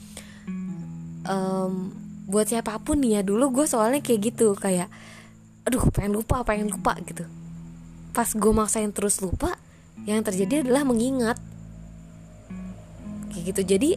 um, 1.26 1.94
buat 2.30 2.46
siapa 2.46 2.78
pun 2.78 3.02
ya 3.02 3.26
dulu 3.26 3.62
gue 3.62 3.66
soalnya 3.66 4.02
kayak 4.02 4.34
gitu. 4.34 4.54
Kayak 4.54 4.90
aduh 5.66 5.82
pengen 5.90 6.18
lupa 6.18 6.42
pengen 6.42 6.70
lupa 6.70 6.98
gitu. 7.06 7.26
Pas 8.10 8.26
gue 8.26 8.52
maksain 8.54 8.90
terus 8.90 9.22
lupa 9.22 9.54
yang 10.02 10.22
terjadi 10.26 10.66
adalah 10.66 10.82
mengingat. 10.82 11.38
Kayak 13.30 13.54
gitu. 13.54 13.62
Jadi 13.66 13.90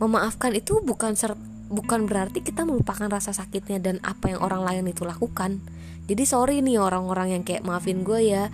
memaafkan 0.00 0.56
itu 0.56 0.80
bukan 0.80 1.14
ser 1.14 1.36
bukan 1.70 2.10
berarti 2.10 2.42
kita 2.42 2.66
melupakan 2.66 3.06
rasa 3.06 3.30
sakitnya 3.30 3.78
dan 3.78 4.02
apa 4.02 4.34
yang 4.34 4.42
orang 4.42 4.66
lain 4.66 4.90
itu 4.90 5.06
lakukan. 5.06 5.62
Jadi 6.10 6.24
sorry 6.26 6.58
nih 6.66 6.82
orang-orang 6.82 7.38
yang 7.38 7.42
kayak 7.46 7.62
maafin 7.62 8.02
gue 8.02 8.18
ya. 8.26 8.50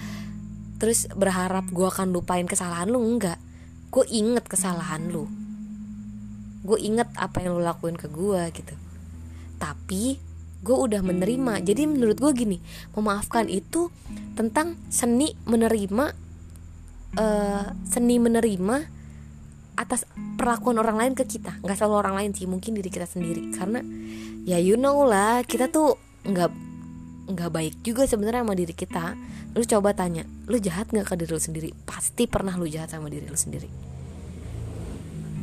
Terus 0.77 1.09
berharap 1.17 1.73
gue 1.73 1.89
akan 1.89 2.13
lupain 2.13 2.45
kesalahan 2.45 2.93
lu? 2.93 3.01
Enggak. 3.01 3.41
Gue 3.89 4.05
inget 4.13 4.45
kesalahan 4.45 5.09
lu. 5.09 5.25
Gue 6.61 6.77
inget 6.85 7.09
apa 7.17 7.41
yang 7.41 7.57
lu 7.57 7.65
lakuin 7.65 7.97
ke 7.97 8.13
gue 8.13 8.43
gitu. 8.53 8.77
Tapi 9.57 10.21
gue 10.61 10.77
udah 10.77 11.01
menerima. 11.01 11.65
Jadi 11.65 11.89
menurut 11.89 12.21
gue 12.21 12.33
gini 12.37 12.59
memaafkan 12.93 13.49
itu 13.49 13.89
tentang 14.37 14.77
seni 14.93 15.33
menerima 15.49 16.13
uh, 17.17 17.67
seni 17.89 18.21
menerima 18.21 18.96
atas 19.77 20.09
perlakuan 20.41 20.81
orang 20.81 20.97
lain 20.97 21.13
ke 21.15 21.29
kita. 21.29 21.61
Nggak 21.61 21.77
selalu 21.79 21.97
orang 22.01 22.15
lain 22.17 22.31
sih 22.33 22.49
mungkin 22.49 22.73
diri 22.75 22.89
kita 22.89 23.05
sendiri. 23.07 23.53
Karena 23.53 23.85
ya 24.49 24.57
you 24.57 24.81
know 24.81 25.05
lah 25.05 25.45
kita 25.45 25.69
tuh 25.69 26.01
nggak 26.27 26.51
nggak 27.27 27.51
baik 27.53 27.75
juga 27.85 28.09
sebenarnya 28.09 28.43
sama 28.43 28.57
diri 28.57 28.75
kita. 28.75 29.15
Lu 29.57 29.63
coba 29.63 29.93
tanya 29.93 30.25
lu 30.49 30.57
jahat 30.57 30.91
nggak 30.91 31.07
ke 31.07 31.15
diri 31.21 31.31
lu 31.31 31.43
sendiri? 31.43 31.71
Pasti 31.85 32.25
pernah 32.27 32.57
lu 32.57 32.67
jahat 32.67 32.91
sama 32.91 33.13
diri 33.13 33.29
lu 33.29 33.39
sendiri. 33.39 33.69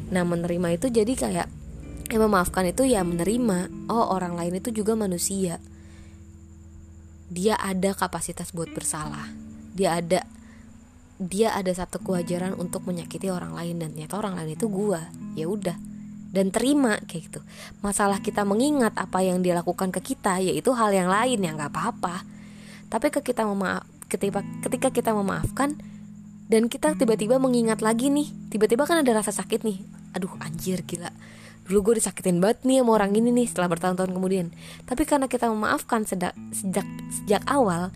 Nah 0.10 0.24
menerima 0.25 0.68
itu 0.75 0.90
jadi 0.90 1.13
kayak 1.13 1.48
ya 2.10 2.18
memaafkan 2.20 2.68
itu 2.68 2.86
ya 2.90 3.06
menerima. 3.06 3.90
Oh 3.90 4.13
orang 4.13 4.38
lain 4.38 4.58
itu 4.58 4.74
juga 4.74 4.98
manusia. 4.98 5.62
Dia 7.34 7.58
ada 7.58 7.98
kapasitas 7.98 8.54
buat 8.54 8.70
bersalah. 8.74 9.25
Dia 9.74 9.98
ada 9.98 10.22
dia 11.27 11.56
ada 11.56 11.72
satu 11.72 12.03
kewajaran 12.03 12.56
untuk 12.60 12.84
menyakiti 12.84 13.32
orang 13.32 13.56
lain 13.56 13.80
dan 13.80 13.96
ternyata 13.96 14.20
orang 14.20 14.36
lain 14.39 14.56
itu 14.56 14.68
gua. 14.68 15.00
Ya 15.34 15.48
udah. 15.48 15.75
Dan 16.34 16.50
terima 16.50 16.98
kayak 17.06 17.30
gitu. 17.30 17.39
Masalah 17.86 18.18
kita 18.20 18.42
mengingat 18.42 18.98
apa 18.98 19.22
yang 19.22 19.46
dia 19.46 19.53
lakukan 19.53 19.94
ke 19.94 20.01
kita 20.01 20.42
yaitu 20.42 20.74
hal 20.74 20.89
yang 20.89 21.08
lain 21.08 21.39
yang 21.39 21.56
nggak 21.56 21.70
apa-apa. 21.70 22.25
Tapi 22.89 23.08
ke 23.13 23.22
kita 23.22 23.46
memaaf 23.46 23.86
ketika 24.10 24.46
ketika 24.62 24.89
kita 24.94 25.12
memaafkan 25.13 25.74
dan 26.46 26.70
kita 26.70 26.94
tiba-tiba 26.94 27.42
mengingat 27.42 27.82
lagi 27.82 28.13
nih 28.13 28.30
tiba-tiba 28.53 28.86
kan 28.86 29.01
ada 29.01 29.22
rasa 29.22 29.34
sakit 29.34 29.65
nih. 29.65 29.82
Aduh 30.13 30.34
anjir 30.42 30.82
gila. 30.86 31.10
Dulu 31.63 31.80
gue 31.80 31.94
disakitin 32.03 32.44
banget 32.44 32.68
nih 32.68 32.84
sama 32.84 32.92
orang 33.00 33.15
ini 33.15 33.32
nih 33.32 33.48
setelah 33.48 33.72
bertahun-tahun 33.72 34.12
kemudian. 34.12 34.51
Tapi 34.84 35.08
karena 35.08 35.32
kita 35.32 35.48
memaafkan 35.48 36.03
sejak 36.03 36.36
sejak 36.51 36.86
sejak 37.10 37.42
awal 37.48 37.89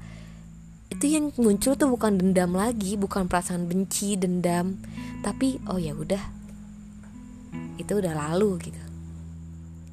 itu 0.98 1.13
yang 1.13 1.30
muncul 1.38 1.77
tuh 1.77 1.94
bukan 1.94 2.18
dendam 2.18 2.58
lagi 2.58 2.98
bukan 2.98 3.30
perasaan 3.30 3.70
benci 3.70 4.18
dendam. 4.18 4.82
Tapi 5.22 5.62
oh 5.70 5.77
ya 5.77 5.94
udah. 5.94 6.24
Itu 7.77 8.01
udah 8.01 8.18
lalu 8.18 8.58
gitu. 8.66 8.82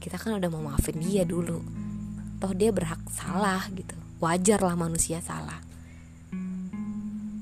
Kita 0.01 0.17
kan 0.17 0.41
udah 0.41 0.49
mau 0.49 0.73
maafin 0.73 0.97
dia 0.97 1.29
dulu. 1.29 1.61
Toh 2.41 2.53
dia 2.57 2.73
berhak 2.73 3.05
salah 3.13 3.69
gitu. 3.77 3.93
Wajar 4.17 4.65
lah 4.65 4.81
manusia 4.81 5.21
salah. 5.21 5.61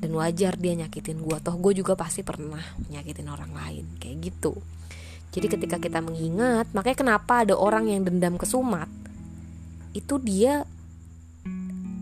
Dan 0.02 0.10
wajar 0.10 0.58
dia 0.58 0.74
nyakitin 0.74 1.22
gue 1.22 1.38
toh 1.38 1.54
gue 1.54 1.78
juga 1.78 1.94
pasti 1.94 2.26
pernah 2.26 2.66
nyakitin 2.90 3.30
orang 3.30 3.54
lain. 3.54 3.86
Kayak 4.02 4.26
gitu. 4.26 4.58
Jadi 5.30 5.46
ketika 5.46 5.78
kita 5.78 6.02
mengingat 6.02 6.66
makanya 6.74 6.98
kenapa 6.98 7.46
ada 7.46 7.54
orang 7.54 7.86
yang 7.86 8.02
dendam 8.02 8.34
ke 8.34 8.42
Sumat? 8.42 8.90
Itu 9.94 10.18
dia 10.18 10.66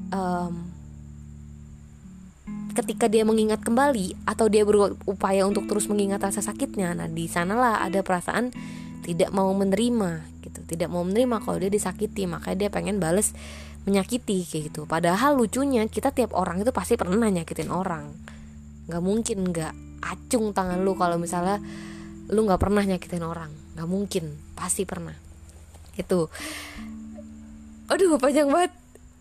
um, 0.09 0.70
ketika 2.73 3.11
dia 3.11 3.27
mengingat 3.27 3.61
kembali 3.63 4.27
atau 4.27 4.47
dia 4.47 4.63
berupaya 4.63 5.45
untuk 5.45 5.67
terus 5.67 5.91
mengingat 5.91 6.23
rasa 6.23 6.41
sakitnya 6.41 6.95
nah 6.95 7.09
di 7.11 7.27
sanalah 7.27 7.83
ada 7.83 8.01
perasaan 8.01 8.55
tidak 9.01 9.33
mau 9.33 9.51
menerima 9.51 10.31
gitu. 10.45 10.61
Tidak 10.65 10.89
mau 10.89 11.05
menerima 11.05 11.41
kalau 11.41 11.59
dia 11.61 11.73
disakiti 11.73 12.29
makanya 12.29 12.67
dia 12.67 12.71
pengen 12.73 13.01
bales 13.01 13.33
menyakiti 13.89 14.45
kayak 14.45 14.73
gitu. 14.73 14.85
Padahal 14.85 15.37
lucunya 15.37 15.85
kita 15.89 16.13
tiap 16.13 16.37
orang 16.37 16.61
itu 16.61 16.71
pasti 16.71 16.95
pernah 17.01 17.29
nyakitin 17.29 17.73
orang. 17.73 18.13
Nggak 18.89 19.03
mungkin 19.03 19.39
nggak 19.51 19.75
acung 20.01 20.53
tangan 20.53 20.81
lu 20.81 20.97
kalau 20.97 21.21
misalnya 21.21 21.61
lu 22.31 22.45
nggak 22.45 22.61
pernah 22.61 22.85
nyakitin 22.85 23.25
orang. 23.25 23.51
Nggak 23.77 23.89
mungkin 23.89 24.25
pasti 24.55 24.85
pernah. 24.85 25.17
Itu 25.97 26.29
aduh 27.91 28.21
panjang 28.21 28.47
banget. 28.47 28.73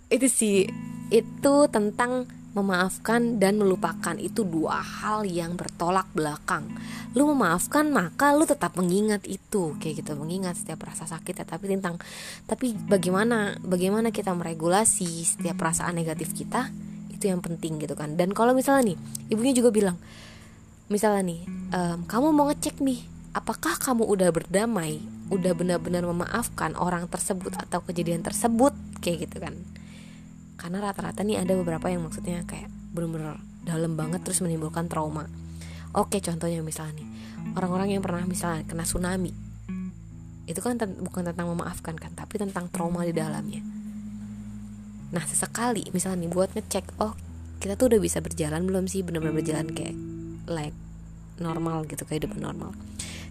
Itu 0.10 0.28
sih 0.28 0.68
itu 1.10 1.56
tentang 1.72 2.30
memaafkan 2.58 3.38
dan 3.38 3.62
melupakan 3.62 4.18
itu 4.18 4.42
dua 4.42 4.82
hal 4.82 5.22
yang 5.26 5.54
bertolak 5.54 6.10
belakang. 6.18 6.66
Lu 7.14 7.30
memaafkan 7.30 7.94
maka 7.94 8.34
lu 8.34 8.50
tetap 8.50 8.74
mengingat 8.74 9.22
itu 9.30 9.78
kayak 9.78 10.02
gitu, 10.02 10.18
mengingat 10.18 10.58
setiap 10.58 10.82
rasa 10.90 11.06
sakit 11.06 11.44
ya, 11.44 11.46
tapi 11.46 11.70
tentang 11.70 12.02
tapi 12.50 12.74
bagaimana 12.74 13.58
bagaimana 13.62 14.10
kita 14.10 14.34
meregulasi 14.34 15.26
setiap 15.26 15.62
perasaan 15.62 15.94
negatif 15.94 16.34
kita 16.34 16.74
itu 17.14 17.30
yang 17.30 17.44
penting 17.44 17.78
gitu 17.78 17.94
kan. 17.94 18.18
Dan 18.18 18.34
kalau 18.34 18.58
misalnya 18.58 18.94
nih, 18.94 18.98
ibunya 19.30 19.54
juga 19.54 19.70
bilang 19.70 19.98
misalnya 20.90 21.22
nih, 21.22 21.42
um, 21.70 21.98
kamu 22.10 22.34
mau 22.34 22.50
ngecek 22.50 22.82
nih 22.82 23.06
apakah 23.38 23.78
kamu 23.78 24.10
udah 24.10 24.34
berdamai, 24.34 24.98
udah 25.30 25.54
benar-benar 25.54 26.02
memaafkan 26.02 26.74
orang 26.74 27.06
tersebut 27.06 27.54
atau 27.54 27.86
kejadian 27.86 28.26
tersebut 28.26 28.74
kayak 29.06 29.30
gitu 29.30 29.38
kan 29.38 29.54
karena 30.60 30.84
rata-rata 30.84 31.24
nih 31.24 31.40
ada 31.40 31.56
beberapa 31.56 31.88
yang 31.88 32.04
maksudnya 32.04 32.44
kayak 32.44 32.68
bener-bener 32.92 33.40
dalam 33.64 33.96
banget 33.96 34.28
terus 34.28 34.44
menimbulkan 34.44 34.92
trauma. 34.92 35.32
Oke 35.96 36.20
contohnya 36.20 36.60
misalnya 36.60 37.00
nih 37.00 37.08
orang-orang 37.56 37.96
yang 37.96 38.04
pernah 38.04 38.28
misalnya 38.28 38.68
kena 38.68 38.84
tsunami. 38.84 39.32
Itu 40.44 40.60
kan 40.60 40.76
bukan 40.78 41.32
tentang 41.32 41.48
memaafkan 41.48 41.96
kan 41.96 42.12
tapi 42.12 42.36
tentang 42.36 42.68
trauma 42.68 43.08
di 43.08 43.16
dalamnya. 43.16 43.64
Nah 45.16 45.24
sesekali 45.24 45.88
misalnya 45.96 46.28
nih 46.28 46.32
buat 46.36 46.52
ngecek 46.52 47.00
oh 47.00 47.16
kita 47.64 47.80
tuh 47.80 47.96
udah 47.96 48.00
bisa 48.04 48.20
berjalan 48.20 48.68
belum 48.68 48.92
sih? 48.92 49.02
Bener-bener 49.02 49.40
berjalan 49.40 49.72
kayak 49.72 49.96
like 50.52 50.76
normal 51.40 51.88
gitu 51.88 52.04
kehidupan 52.04 52.44
normal. 52.44 52.76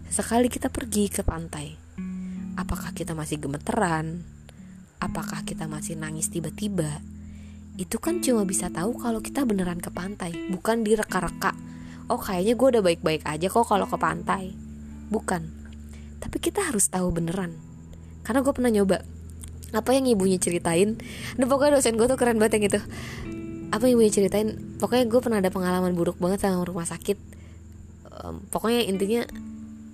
Sekali 0.08 0.48
kita 0.48 0.72
pergi 0.72 1.12
ke 1.12 1.20
pantai 1.20 1.76
apakah 2.58 2.90
kita 2.90 3.14
masih 3.14 3.38
gemeteran? 3.38 4.26
Apakah 4.98 5.46
kita 5.46 5.70
masih 5.70 5.94
nangis 5.94 6.26
tiba-tiba 6.26 6.98
itu 7.78 7.96
kan 8.02 8.18
cuma 8.18 8.42
bisa 8.42 8.66
tahu 8.74 8.98
kalau 8.98 9.22
kita 9.22 9.46
beneran 9.46 9.78
ke 9.78 9.86
pantai 9.94 10.34
bukan 10.50 10.82
di 10.82 10.98
reka-reka. 10.98 11.54
Oh 12.10 12.18
kayaknya 12.18 12.58
gue 12.58 12.68
udah 12.74 12.82
baik-baik 12.82 13.22
aja 13.22 13.46
kok 13.46 13.70
kalau 13.70 13.86
ke 13.86 13.94
pantai. 13.94 14.50
Bukan. 15.14 15.46
Tapi 16.18 16.36
kita 16.42 16.66
harus 16.66 16.90
tahu 16.90 17.14
beneran. 17.14 17.54
Karena 18.26 18.42
gue 18.42 18.50
pernah 18.50 18.74
nyoba. 18.74 19.06
Apa 19.70 19.94
yang 19.94 20.10
ibunya 20.10 20.42
ceritain? 20.42 20.98
Nah 21.38 21.46
pokoknya 21.46 21.78
dosen 21.78 21.94
gue 21.94 22.10
tuh 22.10 22.18
keren 22.18 22.42
banget 22.42 22.58
yang 22.58 22.64
gitu 22.66 22.80
apa 23.68 23.84
yang 23.84 24.00
ibunya 24.00 24.10
ceritain? 24.10 24.56
Pokoknya 24.80 25.04
gue 25.06 25.20
pernah 25.20 25.38
ada 25.38 25.52
pengalaman 25.52 25.92
buruk 25.92 26.16
banget 26.16 26.48
sama 26.48 26.64
rumah 26.64 26.88
sakit. 26.88 27.20
Um, 28.08 28.42
pokoknya 28.48 28.88
intinya 28.88 29.22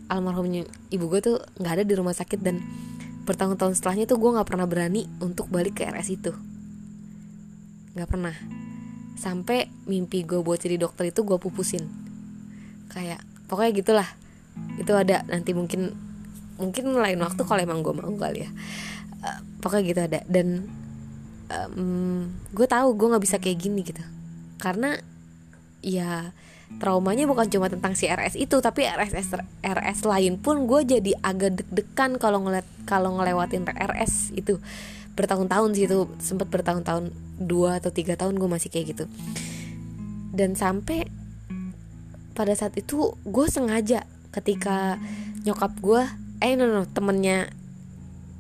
almarhumnya 0.09 0.65
ibu 0.95 1.11
gue 1.11 1.21
tuh 1.21 1.37
nggak 1.59 1.73
ada 1.83 1.85
di 1.85 1.95
rumah 1.99 2.15
sakit 2.15 2.39
dan 2.39 2.63
bertahun-tahun 3.27 3.77
setelahnya 3.77 4.07
tuh 4.07 4.23
gue 4.23 4.31
nggak 4.31 4.47
pernah 4.47 4.65
berani 4.71 5.11
untuk 5.19 5.51
balik 5.51 5.83
ke 5.83 5.91
RS 5.91 6.09
itu 6.15 6.33
nggak 7.95 8.09
pernah. 8.11 8.35
Sampai 9.15 9.71
mimpi 9.87 10.27
gue 10.27 10.43
buat 10.43 10.59
jadi 10.59 10.77
dokter 10.79 11.11
itu 11.11 11.23
gue 11.23 11.39
pupusin. 11.39 11.87
Kayak 12.91 13.23
pokoknya 13.47 13.73
gitulah. 13.75 14.09
Itu 14.79 14.95
ada 14.95 15.23
nanti 15.31 15.55
mungkin 15.55 15.95
mungkin 16.55 16.95
lain 16.95 17.19
waktu 17.19 17.43
kalau 17.43 17.63
emang 17.63 17.83
gue 17.83 17.95
mau 17.95 18.11
kali 18.15 18.47
ya. 18.47 18.51
Uh, 19.25 19.41
pokoknya 19.63 19.85
gitu 19.87 20.01
ada. 20.03 20.21
Dan 20.27 20.69
um, 21.49 22.31
gue 22.51 22.67
tahu 22.67 22.95
gue 22.99 23.09
nggak 23.15 23.25
bisa 23.25 23.37
kayak 23.39 23.59
gini 23.59 23.81
gitu. 23.87 24.03
Karena 24.59 24.99
ya 25.85 26.35
traumanya 26.81 27.29
bukan 27.29 27.47
cuma 27.47 27.71
tentang 27.71 27.95
si 27.95 28.09
RS 28.09 28.35
itu 28.35 28.57
tapi 28.59 28.89
RS 28.89 29.37
RS 29.63 29.99
lain 30.09 30.41
pun 30.41 30.67
gue 30.67 30.81
jadi 30.83 31.13
agak 31.23 31.61
deg-degan 31.63 32.19
kalau 32.19 32.43
ngeliat 32.43 32.67
kalau 32.89 33.15
ngelewatin 33.15 33.69
RS 33.69 34.35
itu 34.35 34.59
bertahun-tahun 35.15 35.71
sih 35.79 35.87
itu 35.87 36.11
sempat 36.19 36.51
bertahun-tahun 36.51 37.15
dua 37.39 37.79
atau 37.79 37.91
tiga 37.95 38.19
tahun 38.19 38.39
gue 38.39 38.51
masih 38.51 38.71
kayak 38.71 38.87
gitu. 38.95 39.05
Dan 40.35 40.59
sampai 40.59 41.07
pada 42.35 42.51
saat 42.59 42.75
itu 42.75 43.15
gue 43.23 43.47
sengaja 43.47 44.03
ketika 44.35 44.99
nyokap 45.47 45.71
gue 45.79 46.03
eh 46.43 46.59
no, 46.59 46.67
no 46.67 46.83
temennya 46.91 47.47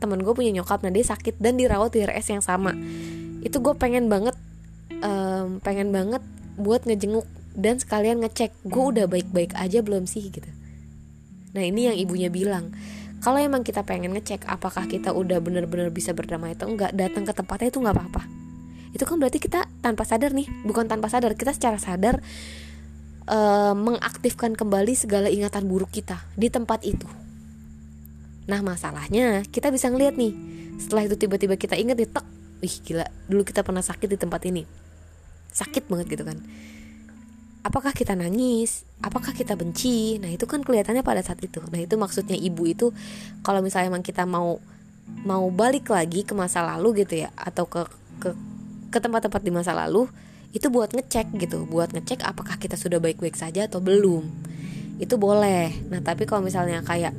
temen 0.02 0.20
gue 0.20 0.34
punya 0.34 0.50
nyokap 0.50 0.82
nah 0.82 0.90
dia 0.90 1.06
sakit 1.06 1.38
dan 1.38 1.54
dirawat 1.54 1.94
di 1.94 2.02
RS 2.02 2.34
yang 2.34 2.42
sama. 2.42 2.74
Itu 3.46 3.62
gue 3.62 3.78
pengen 3.78 4.10
banget 4.10 4.34
um, 5.00 5.62
pengen 5.62 5.94
banget 5.94 6.20
buat 6.58 6.82
ngejenguk 6.84 7.24
dan 7.54 7.78
sekalian 7.78 8.18
ngecek 8.26 8.50
gue 8.66 8.84
udah 8.90 9.06
baik-baik 9.06 9.54
aja 9.54 9.78
belum 9.80 10.10
sih 10.10 10.26
gitu. 10.34 10.50
Nah 11.54 11.62
ini 11.62 11.86
yang 11.86 11.96
ibunya 11.96 12.28
bilang 12.28 12.74
kalau 13.24 13.40
emang 13.40 13.64
kita 13.64 13.80
pengen 13.88 14.12
ngecek 14.12 14.44
apakah 14.44 14.84
kita 14.84 15.16
udah 15.16 15.40
bener-bener 15.40 15.88
bisa 15.88 16.12
berdamai 16.12 16.52
atau 16.52 16.68
enggak 16.68 16.92
datang 16.92 17.24
ke 17.24 17.32
tempatnya 17.32 17.72
itu 17.72 17.80
nggak 17.80 17.96
apa-apa. 17.96 18.22
Itu 18.92 19.08
kan 19.08 19.16
berarti 19.16 19.40
kita 19.40 19.64
tanpa 19.80 20.04
sadar 20.04 20.36
nih 20.36 20.44
bukan 20.68 20.84
tanpa 20.84 21.08
sadar 21.08 21.32
kita 21.32 21.56
secara 21.56 21.80
sadar 21.80 22.20
uh, 23.24 23.72
mengaktifkan 23.72 24.52
kembali 24.52 24.92
segala 24.92 25.32
ingatan 25.32 25.64
buruk 25.64 25.88
kita 25.88 26.20
di 26.36 26.52
tempat 26.52 26.84
itu. 26.84 27.08
Nah 28.44 28.60
masalahnya 28.60 29.40
kita 29.48 29.72
bisa 29.72 29.88
ngeliat 29.88 30.20
nih 30.20 30.36
setelah 30.76 31.08
itu 31.08 31.16
tiba-tiba 31.16 31.56
kita 31.56 31.80
inget 31.80 31.96
nih 31.96 32.12
tek 32.12 32.28
wih 32.60 32.76
gila 32.84 33.08
dulu 33.24 33.40
kita 33.48 33.64
pernah 33.64 33.80
sakit 33.80 34.04
di 34.04 34.20
tempat 34.20 34.44
ini. 34.52 34.68
Sakit 35.48 35.88
banget 35.88 36.12
gitu 36.12 36.28
kan 36.28 36.36
apakah 37.64 37.96
kita 37.96 38.12
nangis, 38.12 38.84
apakah 39.00 39.32
kita 39.32 39.56
benci. 39.56 40.20
Nah, 40.20 40.28
itu 40.28 40.44
kan 40.44 40.60
kelihatannya 40.60 41.00
pada 41.00 41.24
saat 41.24 41.40
itu. 41.40 41.64
Nah, 41.72 41.80
itu 41.80 41.96
maksudnya 41.96 42.36
ibu 42.36 42.68
itu 42.68 42.92
kalau 43.40 43.64
misalnya 43.64 43.88
emang 43.88 44.04
kita 44.04 44.28
mau 44.28 44.60
mau 45.24 45.48
balik 45.48 45.88
lagi 45.92 46.24
ke 46.24 46.32
masa 46.32 46.64
lalu 46.64 47.04
gitu 47.04 47.24
ya 47.24 47.32
atau 47.36 47.68
ke 47.68 47.84
ke 48.20 48.30
ke 48.88 48.98
tempat-tempat 49.00 49.40
di 49.44 49.52
masa 49.52 49.76
lalu 49.76 50.08
itu 50.54 50.70
buat 50.70 50.94
ngecek 50.94 51.34
gitu, 51.40 51.66
buat 51.66 51.90
ngecek 51.90 52.22
apakah 52.22 52.60
kita 52.62 52.78
sudah 52.78 53.02
baik-baik 53.02 53.34
saja 53.34 53.66
atau 53.66 53.82
belum. 53.82 54.22
Itu 55.02 55.18
boleh. 55.18 55.90
Nah, 55.90 55.98
tapi 56.04 56.30
kalau 56.30 56.46
misalnya 56.46 56.78
kayak 56.86 57.10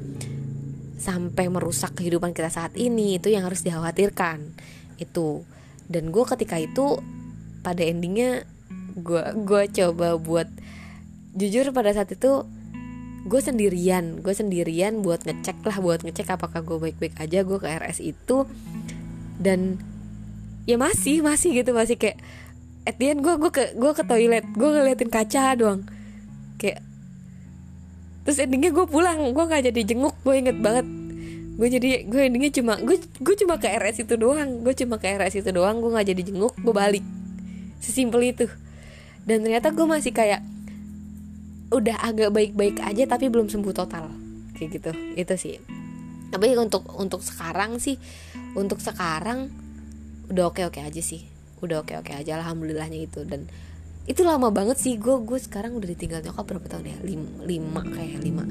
sampai 0.95 1.51
merusak 1.51 1.99
kehidupan 1.99 2.31
kita 2.31 2.47
saat 2.47 2.71
ini 2.79 3.19
itu 3.19 3.27
yang 3.27 3.43
harus 3.43 3.59
dikhawatirkan. 3.65 4.55
Itu. 4.95 5.43
Dan 5.91 6.15
gue 6.15 6.23
ketika 6.23 6.55
itu 6.55 6.95
pada 7.59 7.83
endingnya 7.83 8.47
gue 8.95 9.23
gue 9.43 9.63
coba 9.75 10.15
buat 10.15 10.47
jujur 11.35 11.75
pada 11.75 11.91
saat 11.91 12.15
itu 12.15 12.47
gue 13.25 13.41
sendirian 13.41 14.21
gue 14.21 14.31
sendirian 14.31 15.01
buat 15.01 15.25
ngecek 15.25 15.65
lah 15.65 15.77
buat 15.81 16.05
ngecek 16.05 16.29
apakah 16.29 16.61
gue 16.61 16.77
baik-baik 16.77 17.17
aja 17.17 17.41
gue 17.41 17.57
ke 17.57 17.67
RS 17.67 17.99
itu. 18.05 18.45
Dan 19.35 19.81
ya 20.69 20.79
masih 20.79 21.25
masih 21.25 21.61
gitu 21.61 21.75
masih 21.75 21.99
kayak 21.99 22.21
at 22.85 22.95
the 23.01 23.11
gue 23.17 23.33
gue 23.41 23.51
ke 23.51 23.73
gue 23.73 23.91
ke 23.97 24.03
toilet 24.05 24.45
gue 24.53 24.69
ngeliatin 24.69 25.09
kaca 25.09 25.57
doang. 25.57 25.81
Kayak 26.61 26.85
terus 28.23 28.37
endingnya 28.39 28.71
gue 28.73 28.85
pulang 28.85 29.33
gue 29.33 29.43
nggak 29.43 29.73
jadi 29.73 29.81
jenguk 29.83 30.15
gue 30.21 30.35
inget 30.37 30.57
banget. 30.61 30.85
Gue 31.57 31.67
jadi 31.67 31.89
gue 32.05 32.21
endingnya 32.29 32.51
cuma 32.61 32.77
gue 32.77 33.01
gue 33.01 33.35
cuma 33.41 33.57
ke 33.57 33.67
RS 33.73 34.05
itu 34.05 34.15
doang 34.21 34.61
gue 34.61 34.73
cuma 34.77 35.01
ke 35.01 35.09
RS 35.17 35.41
itu 35.41 35.49
doang 35.49 35.81
gue 35.81 35.89
nggak 35.89 36.07
jadi 36.13 36.21
jenguk 36.29 36.53
gue 36.61 36.73
balik. 36.77 37.03
Sesimpel 37.81 38.37
itu 38.37 38.45
dan 39.25 39.41
ternyata 39.41 39.73
gue 39.73 39.85
masih 39.89 40.13
kayak 40.13 40.41
udah 41.73 41.97
agak 41.97 42.29
baik-baik 42.29 42.77
aja 42.79 43.09
tapi 43.09 43.27
belum 43.27 43.49
sembuh 43.49 43.73
total. 43.73 44.07
Kayak 44.55 44.69
gitu 44.79 44.91
itu 45.17 45.33
sih. 45.35 45.55
Tapi 46.29 46.53
untuk 46.55 46.85
untuk 46.95 47.25
sekarang 47.25 47.81
sih 47.81 47.97
untuk 48.53 48.79
sekarang 48.79 49.49
udah 50.29 50.53
oke 50.53 50.61
oke 50.69 50.79
aja 50.79 51.01
sih. 51.01 51.25
Udah 51.59 51.81
oke 51.81 51.97
oke 51.97 52.13
aja 52.13 52.37
alhamdulillahnya 52.37 53.01
itu 53.01 53.25
dan 53.25 53.49
itu 54.05 54.21
lama 54.21 54.53
banget 54.53 54.77
sih 54.77 55.01
gue 55.01 55.17
gue 55.25 55.39
sekarang 55.41 55.73
udah 55.73 55.89
ditinggal 55.89 56.21
nyokap 56.21 56.45
berapa 56.45 56.67
tahun 56.69 56.93
ya? 56.93 56.97
Lima, 57.01 57.29
lima 57.49 57.81
kayak 57.81 58.21
lima. 58.21 58.45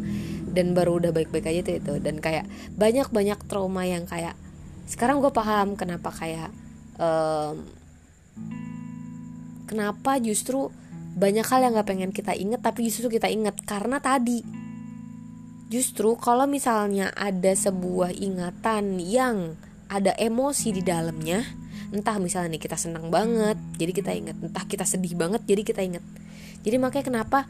Dan 0.50 0.74
baru 0.74 0.98
udah 0.98 1.14
baik 1.14 1.30
baik 1.30 1.46
aja 1.46 1.60
tuh 1.62 1.74
itu. 1.78 1.94
Dan 2.02 2.18
kayak 2.18 2.50
banyak 2.74 3.06
banyak 3.14 3.38
trauma 3.46 3.86
yang 3.86 4.10
kayak 4.10 4.34
sekarang 4.90 5.22
gue 5.22 5.30
paham 5.30 5.78
kenapa 5.78 6.10
kayak 6.10 6.50
um, 6.98 7.62
kenapa 9.64 10.16
justru 10.20 10.70
banyak 11.14 11.46
hal 11.46 11.60
yang 11.62 11.78
gak 11.78 11.88
pengen 11.88 12.10
kita 12.10 12.34
inget 12.34 12.58
tapi 12.58 12.90
justru 12.90 13.06
kita 13.12 13.30
inget 13.30 13.54
karena 13.62 14.02
tadi. 14.02 14.42
Justru 15.70 16.14
kalau 16.20 16.46
misalnya 16.46 17.10
ada 17.16 17.50
sebuah 17.50 18.14
ingatan 18.14 19.00
yang 19.00 19.58
ada 19.88 20.12
emosi 20.16 20.74
di 20.74 20.82
dalamnya 20.82 21.42
entah 21.94 22.18
misalnya 22.18 22.58
nih 22.58 22.62
kita 22.66 22.74
senang 22.74 23.06
banget 23.06 23.54
jadi 23.78 23.92
kita 23.94 24.10
inget 24.10 24.36
entah 24.42 24.66
kita 24.66 24.82
sedih 24.82 25.14
banget 25.14 25.46
jadi 25.46 25.62
kita 25.62 25.80
inget 25.86 26.02
jadi 26.66 26.82
makanya 26.82 27.06
kenapa 27.06 27.46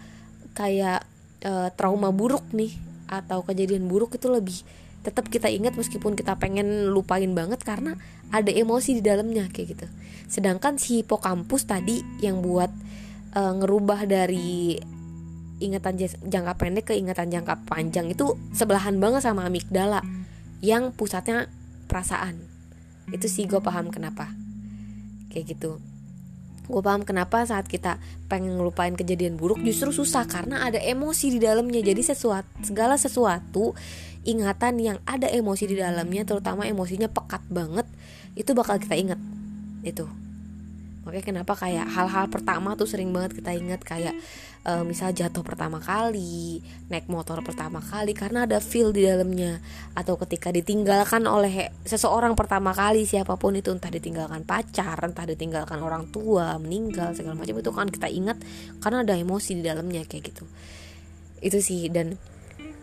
kayak 0.52 1.00
e, 1.40 1.72
trauma 1.72 2.12
buruk 2.12 2.44
nih 2.52 2.76
atau 3.08 3.40
kejadian 3.40 3.88
buruk 3.88 4.20
itu 4.20 4.28
lebih 4.28 4.60
tetap 5.04 5.28
kita 5.28 5.52
ingat 5.52 5.76
meskipun 5.76 6.16
kita 6.16 6.40
pengen 6.40 6.88
lupain 6.88 7.28
banget 7.36 7.60
karena 7.60 8.00
ada 8.32 8.48
emosi 8.48 8.98
di 8.98 9.02
dalamnya 9.04 9.52
kayak 9.52 9.76
gitu. 9.76 9.86
Sedangkan 10.32 10.80
si 10.80 11.04
hipokampus 11.04 11.68
tadi 11.68 12.00
yang 12.24 12.40
buat 12.40 12.72
uh, 13.36 13.52
ngerubah 13.60 14.08
dari 14.08 14.80
ingatan 15.60 16.00
jangka 16.00 16.52
pendek 16.58 16.90
ke 16.90 16.94
ingatan 16.96 17.30
jangka 17.30 17.68
panjang 17.68 18.10
itu 18.10 18.34
sebelahan 18.56 18.98
banget 18.98 19.22
sama 19.22 19.46
amigdala 19.46 20.00
yang 20.64 20.90
pusatnya 20.96 21.52
perasaan. 21.86 22.40
Itu 23.12 23.28
sih 23.28 23.44
gue 23.44 23.60
paham 23.60 23.92
kenapa. 23.92 24.32
Kayak 25.28 25.54
gitu. 25.54 25.78
Gue 26.64 26.80
paham 26.80 27.04
kenapa 27.04 27.44
saat 27.44 27.68
kita 27.68 28.00
pengen 28.32 28.56
ngelupain 28.56 28.96
kejadian 28.96 29.36
buruk 29.36 29.60
justru 29.60 29.92
susah 29.92 30.24
karena 30.24 30.64
ada 30.64 30.80
emosi 30.80 31.36
di 31.36 31.38
dalamnya. 31.38 31.84
Jadi 31.84 32.00
sesuatu 32.00 32.48
segala 32.64 32.96
sesuatu 32.96 33.76
ingatan 34.24 34.80
yang 34.80 34.98
ada 35.04 35.28
emosi 35.28 35.68
di 35.68 35.76
dalamnya 35.76 36.24
terutama 36.24 36.64
emosinya 36.64 37.08
pekat 37.08 37.44
banget 37.48 37.86
itu 38.34 38.50
bakal 38.56 38.80
kita 38.80 38.96
inget 38.96 39.20
itu. 39.84 40.08
Makanya 41.04 41.24
kenapa 41.24 41.52
kayak 41.52 41.84
hal-hal 41.92 42.32
pertama 42.32 42.72
tuh 42.80 42.88
sering 42.88 43.12
banget 43.12 43.36
kita 43.36 43.52
ingat? 43.52 43.84
Kayak 43.84 44.16
uh, 44.64 44.80
misal 44.88 45.12
jatuh 45.12 45.44
pertama 45.44 45.76
kali, 45.76 46.64
naik 46.88 47.12
motor 47.12 47.44
pertama 47.44 47.84
kali 47.84 48.16
karena 48.16 48.48
ada 48.48 48.56
feel 48.56 48.88
di 48.88 49.04
dalamnya. 49.04 49.60
Atau 49.92 50.16
ketika 50.16 50.48
ditinggalkan 50.48 51.28
oleh 51.28 51.68
seseorang 51.84 52.32
pertama 52.32 52.72
kali 52.72 53.04
siapa 53.04 53.36
pun 53.36 53.52
itu 53.52 53.68
entah 53.68 53.92
ditinggalkan 53.92 54.48
pacar, 54.48 54.96
entah 55.04 55.28
ditinggalkan 55.28 55.76
orang 55.84 56.08
tua, 56.08 56.56
meninggal 56.56 57.12
segala 57.12 57.36
macam 57.36 57.60
itu 57.60 57.70
kan 57.70 57.88
kita 57.92 58.08
ingat 58.08 58.40
karena 58.80 59.04
ada 59.04 59.12
emosi 59.12 59.60
di 59.60 59.62
dalamnya 59.62 60.08
kayak 60.08 60.32
gitu. 60.32 60.48
Itu 61.44 61.60
sih 61.60 61.92
dan 61.92 62.16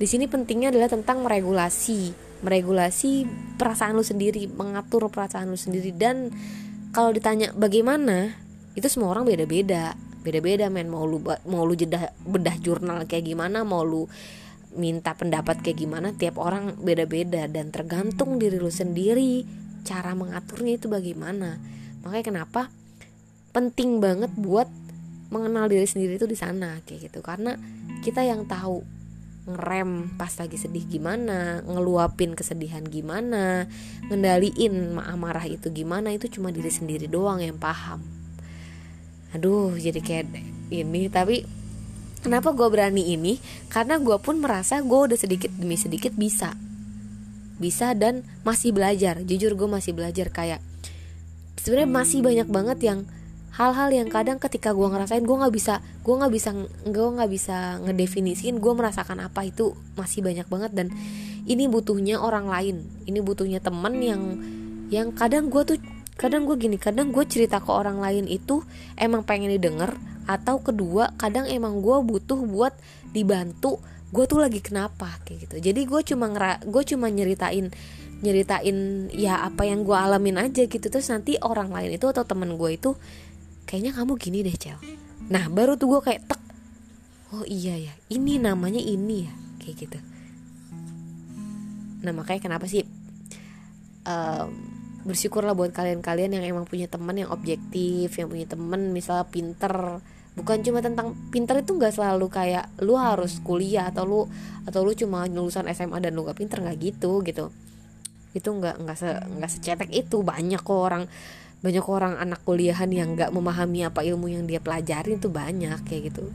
di 0.02 0.10
sini 0.10 0.26
pentingnya 0.26 0.74
adalah 0.74 0.90
tentang 0.90 1.22
meregulasi, 1.22 2.10
meregulasi 2.42 3.30
perasaan 3.62 3.94
lu 3.94 4.02
sendiri, 4.02 4.50
mengatur 4.50 5.14
perasaan 5.14 5.54
lu 5.54 5.60
sendiri. 5.62 5.94
Dan 5.94 6.34
kalau 6.90 7.14
ditanya 7.14 7.54
bagaimana 7.54 8.34
itu 8.74 8.90
semua 8.90 9.14
orang 9.14 9.30
beda-beda. 9.30 9.94
Beda-beda 10.26 10.74
men. 10.74 10.90
Mau 10.90 11.06
lu 11.06 11.22
mau 11.22 11.70
lu 11.70 11.78
jedah 11.78 12.18
bedah 12.26 12.58
jurnal 12.58 13.06
kayak 13.06 13.30
gimana 13.30 13.62
mau 13.62 13.86
lu 13.86 14.10
minta 14.74 15.14
pendapat 15.14 15.62
kayak 15.62 15.78
gimana 15.86 16.18
tiap 16.18 16.42
orang 16.42 16.82
beda-beda. 16.82 17.46
Dan 17.46 17.70
tergantung 17.70 18.42
diri 18.42 18.58
lu 18.58 18.74
sendiri 18.74 19.46
cara 19.86 20.18
mengaturnya 20.18 20.82
itu 20.82 20.90
bagaimana. 20.90 21.62
Makanya 22.02 22.26
kenapa 22.26 22.74
penting 23.54 24.02
banget 24.02 24.34
buat 24.34 24.66
mengenal 25.30 25.70
diri 25.70 25.86
sendiri 25.86 26.18
itu 26.18 26.26
di 26.26 26.34
sana 26.34 26.82
kayak 26.90 27.14
gitu. 27.14 27.22
Karena 27.22 27.54
kita 28.02 28.26
yang 28.26 28.50
tahu 28.50 29.01
ngerem 29.50 30.14
pas 30.22 30.30
lagi 30.38 30.54
sedih 30.54 30.86
gimana, 30.86 31.66
ngeluapin 31.66 32.38
kesedihan 32.38 32.86
gimana, 32.86 33.66
ngendaliin 34.06 35.02
amarah 35.02 35.50
itu 35.50 35.74
gimana 35.74 36.14
itu 36.14 36.30
cuma 36.30 36.54
diri 36.54 36.70
sendiri 36.70 37.10
doang 37.10 37.42
yang 37.42 37.58
paham. 37.58 38.06
Aduh, 39.34 39.74
jadi 39.80 39.98
kayak 39.98 40.28
ini 40.70 41.10
tapi 41.10 41.42
kenapa 42.22 42.54
gue 42.54 42.68
berani 42.70 43.18
ini? 43.18 43.42
Karena 43.72 43.98
gue 43.98 44.18
pun 44.22 44.38
merasa 44.38 44.78
gue 44.84 45.00
udah 45.10 45.18
sedikit 45.18 45.50
demi 45.58 45.74
sedikit 45.74 46.14
bisa, 46.14 46.54
bisa 47.58 47.98
dan 47.98 48.22
masih 48.46 48.78
belajar. 48.78 49.26
Jujur 49.26 49.58
gue 49.58 49.70
masih 49.72 49.98
belajar 49.98 50.30
kayak 50.30 50.62
sebenarnya 51.58 51.90
masih 51.90 52.20
banyak 52.22 52.48
banget 52.50 52.80
yang 52.86 53.00
hal-hal 53.52 53.90
yang 53.92 54.08
kadang 54.08 54.40
ketika 54.40 54.72
gue 54.72 54.88
ngerasain 54.88 55.28
gue 55.28 55.38
nggak 55.38 55.54
bisa 55.54 55.84
gue 56.08 56.16
nggak 56.16 56.32
bisa 56.32 56.50
gue 56.88 57.08
nggak 57.20 57.32
bisa 57.32 57.58
ngedefinisin 57.84 58.64
gue 58.64 58.74
merasakan 58.74 59.20
apa 59.20 59.44
itu 59.44 59.76
masih 60.00 60.24
banyak 60.24 60.48
banget. 60.48 60.72
Dan 60.72 60.88
ini 61.46 61.68
butuhnya 61.68 62.22
orang 62.22 62.48
lain 62.48 62.88
ini 63.06 63.20
butuhnya 63.20 63.60
temen 63.60 64.00
yang 64.00 64.22
yang 64.92 65.08
kadang 65.12 65.52
gue 65.52 65.64
tuh 65.64 65.78
kadang 66.16 66.46
gue 66.46 66.56
gini 66.60 66.78
kadang 66.78 67.10
gue 67.10 67.26
cerita 67.26 67.64
ke 67.64 67.72
orang 67.72 67.98
lain 67.98 68.30
itu 68.30 68.62
emang 69.00 69.26
pengen 69.26 69.50
didengar 69.50 69.98
atau 70.30 70.62
kedua 70.62 71.18
kadang 71.18 71.50
emang 71.50 71.82
gue 71.82 71.98
butuh 72.06 72.38
buat 72.46 72.76
dibantu 73.10 73.82
gue 74.12 74.28
tuh 74.28 74.44
lagi 74.44 74.60
kenapa 74.60 75.08
kayak 75.24 75.48
gitu. 75.48 75.56
Jadi 75.72 75.82
gue 75.88 76.02
cuma 76.04 76.28
ngera 76.28 76.60
gue 76.68 76.84
cuma 76.84 77.08
nyeritain 77.08 77.72
nyeritain 78.22 79.10
ya 79.10 79.42
apa 79.42 79.66
yang 79.66 79.88
gue 79.88 79.98
alamin 79.98 80.38
aja 80.38 80.68
gitu. 80.68 80.84
Terus 80.92 81.08
nanti 81.10 81.40
orang 81.42 81.72
lain 81.72 81.96
itu 81.96 82.06
atau 82.06 82.28
temen 82.28 82.60
gue 82.60 82.70
itu 82.76 82.92
kayaknya 83.72 83.96
kamu 83.96 84.20
gini 84.20 84.44
deh 84.44 84.52
cel. 84.60 84.76
Nah 85.32 85.48
baru 85.48 85.80
tuh 85.80 85.96
gue 85.96 86.02
kayak 86.04 86.28
tek. 86.28 86.42
Oh 87.32 87.48
iya 87.48 87.80
ya. 87.80 87.96
Ini 88.12 88.44
namanya 88.44 88.84
ini 88.84 89.24
ya. 89.24 89.34
Kayak 89.64 89.76
gitu. 89.88 90.00
Nah 92.04 92.12
makanya 92.12 92.52
kenapa 92.52 92.68
sih 92.68 92.84
um, 94.04 94.50
bersyukurlah 95.08 95.56
buat 95.56 95.72
kalian-kalian 95.72 96.36
yang 96.36 96.44
emang 96.44 96.68
punya 96.68 96.92
teman 96.92 97.16
yang 97.16 97.32
objektif 97.32 98.12
yang 98.20 98.28
punya 98.28 98.44
teman 98.44 98.92
misalnya 98.92 99.24
pinter. 99.32 100.04
Bukan 100.36 100.68
cuma 100.68 100.84
tentang 100.84 101.16
pinter 101.32 101.64
itu 101.64 101.72
nggak 101.72 101.96
selalu 101.96 102.28
kayak 102.28 102.68
lu 102.84 103.00
harus 103.00 103.40
kuliah 103.40 103.88
atau 103.88 104.04
lu 104.04 104.22
atau 104.68 104.84
lu 104.84 104.92
cuma 104.92 105.24
lulusan 105.32 105.64
SMA 105.72 106.04
dan 106.04 106.12
lu 106.12 106.28
gak 106.28 106.44
pinter 106.44 106.60
nggak 106.60 106.76
gitu 106.76 107.24
gitu. 107.24 107.56
Itu 108.36 108.52
nggak 108.52 108.84
nggak 108.84 108.98
se 109.00 109.16
nggak 109.16 109.52
secetek 109.52 109.90
itu. 109.96 110.20
Banyak 110.20 110.60
kok 110.60 110.76
orang 110.76 111.08
banyak 111.62 111.86
orang 111.86 112.18
anak 112.18 112.42
kuliahan 112.42 112.90
yang 112.90 113.14
nggak 113.14 113.30
memahami 113.30 113.86
apa 113.86 114.02
ilmu 114.02 114.34
yang 114.34 114.50
dia 114.50 114.58
pelajari 114.58 115.18
itu 115.18 115.30
banyak 115.30 115.78
kayak 115.86 116.14
gitu. 116.14 116.26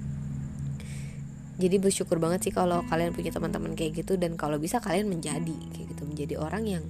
Jadi 1.56 1.76
bersyukur 1.82 2.22
banget 2.22 2.46
sih 2.46 2.52
kalau 2.54 2.86
kalian 2.86 3.10
punya 3.10 3.34
teman-teman 3.34 3.74
kayak 3.74 4.06
gitu 4.06 4.14
dan 4.14 4.38
kalau 4.38 4.62
bisa 4.62 4.78
kalian 4.78 5.10
menjadi 5.10 5.56
kayak 5.74 5.86
gitu. 5.90 6.02
Menjadi 6.06 6.34
orang 6.38 6.64
yang 6.70 6.84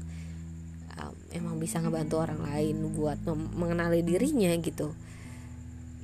um, 1.01 1.17
emang 1.33 1.57
bisa 1.57 1.81
ngebantu 1.81 2.21
orang 2.21 2.45
lain 2.45 2.93
buat 2.93 3.17
mengenali 3.57 4.05
dirinya 4.05 4.53
gitu. 4.61 4.93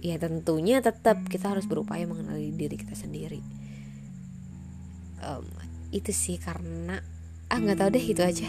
Ya 0.01 0.17
tentunya 0.17 0.81
tetap 0.81 1.29
kita 1.29 1.53
harus 1.53 1.69
berupaya 1.69 2.09
mengenali 2.09 2.49
diri 2.55 2.81
kita 2.81 2.97
sendiri. 2.97 3.45
Um, 5.23 5.47
itu 5.93 6.11
sih 6.11 6.41
karena 6.41 7.05
ah 7.53 7.59
nggak 7.61 7.79
tahu 7.79 7.89
deh 7.93 8.07
itu 8.09 8.23
aja 8.25 8.49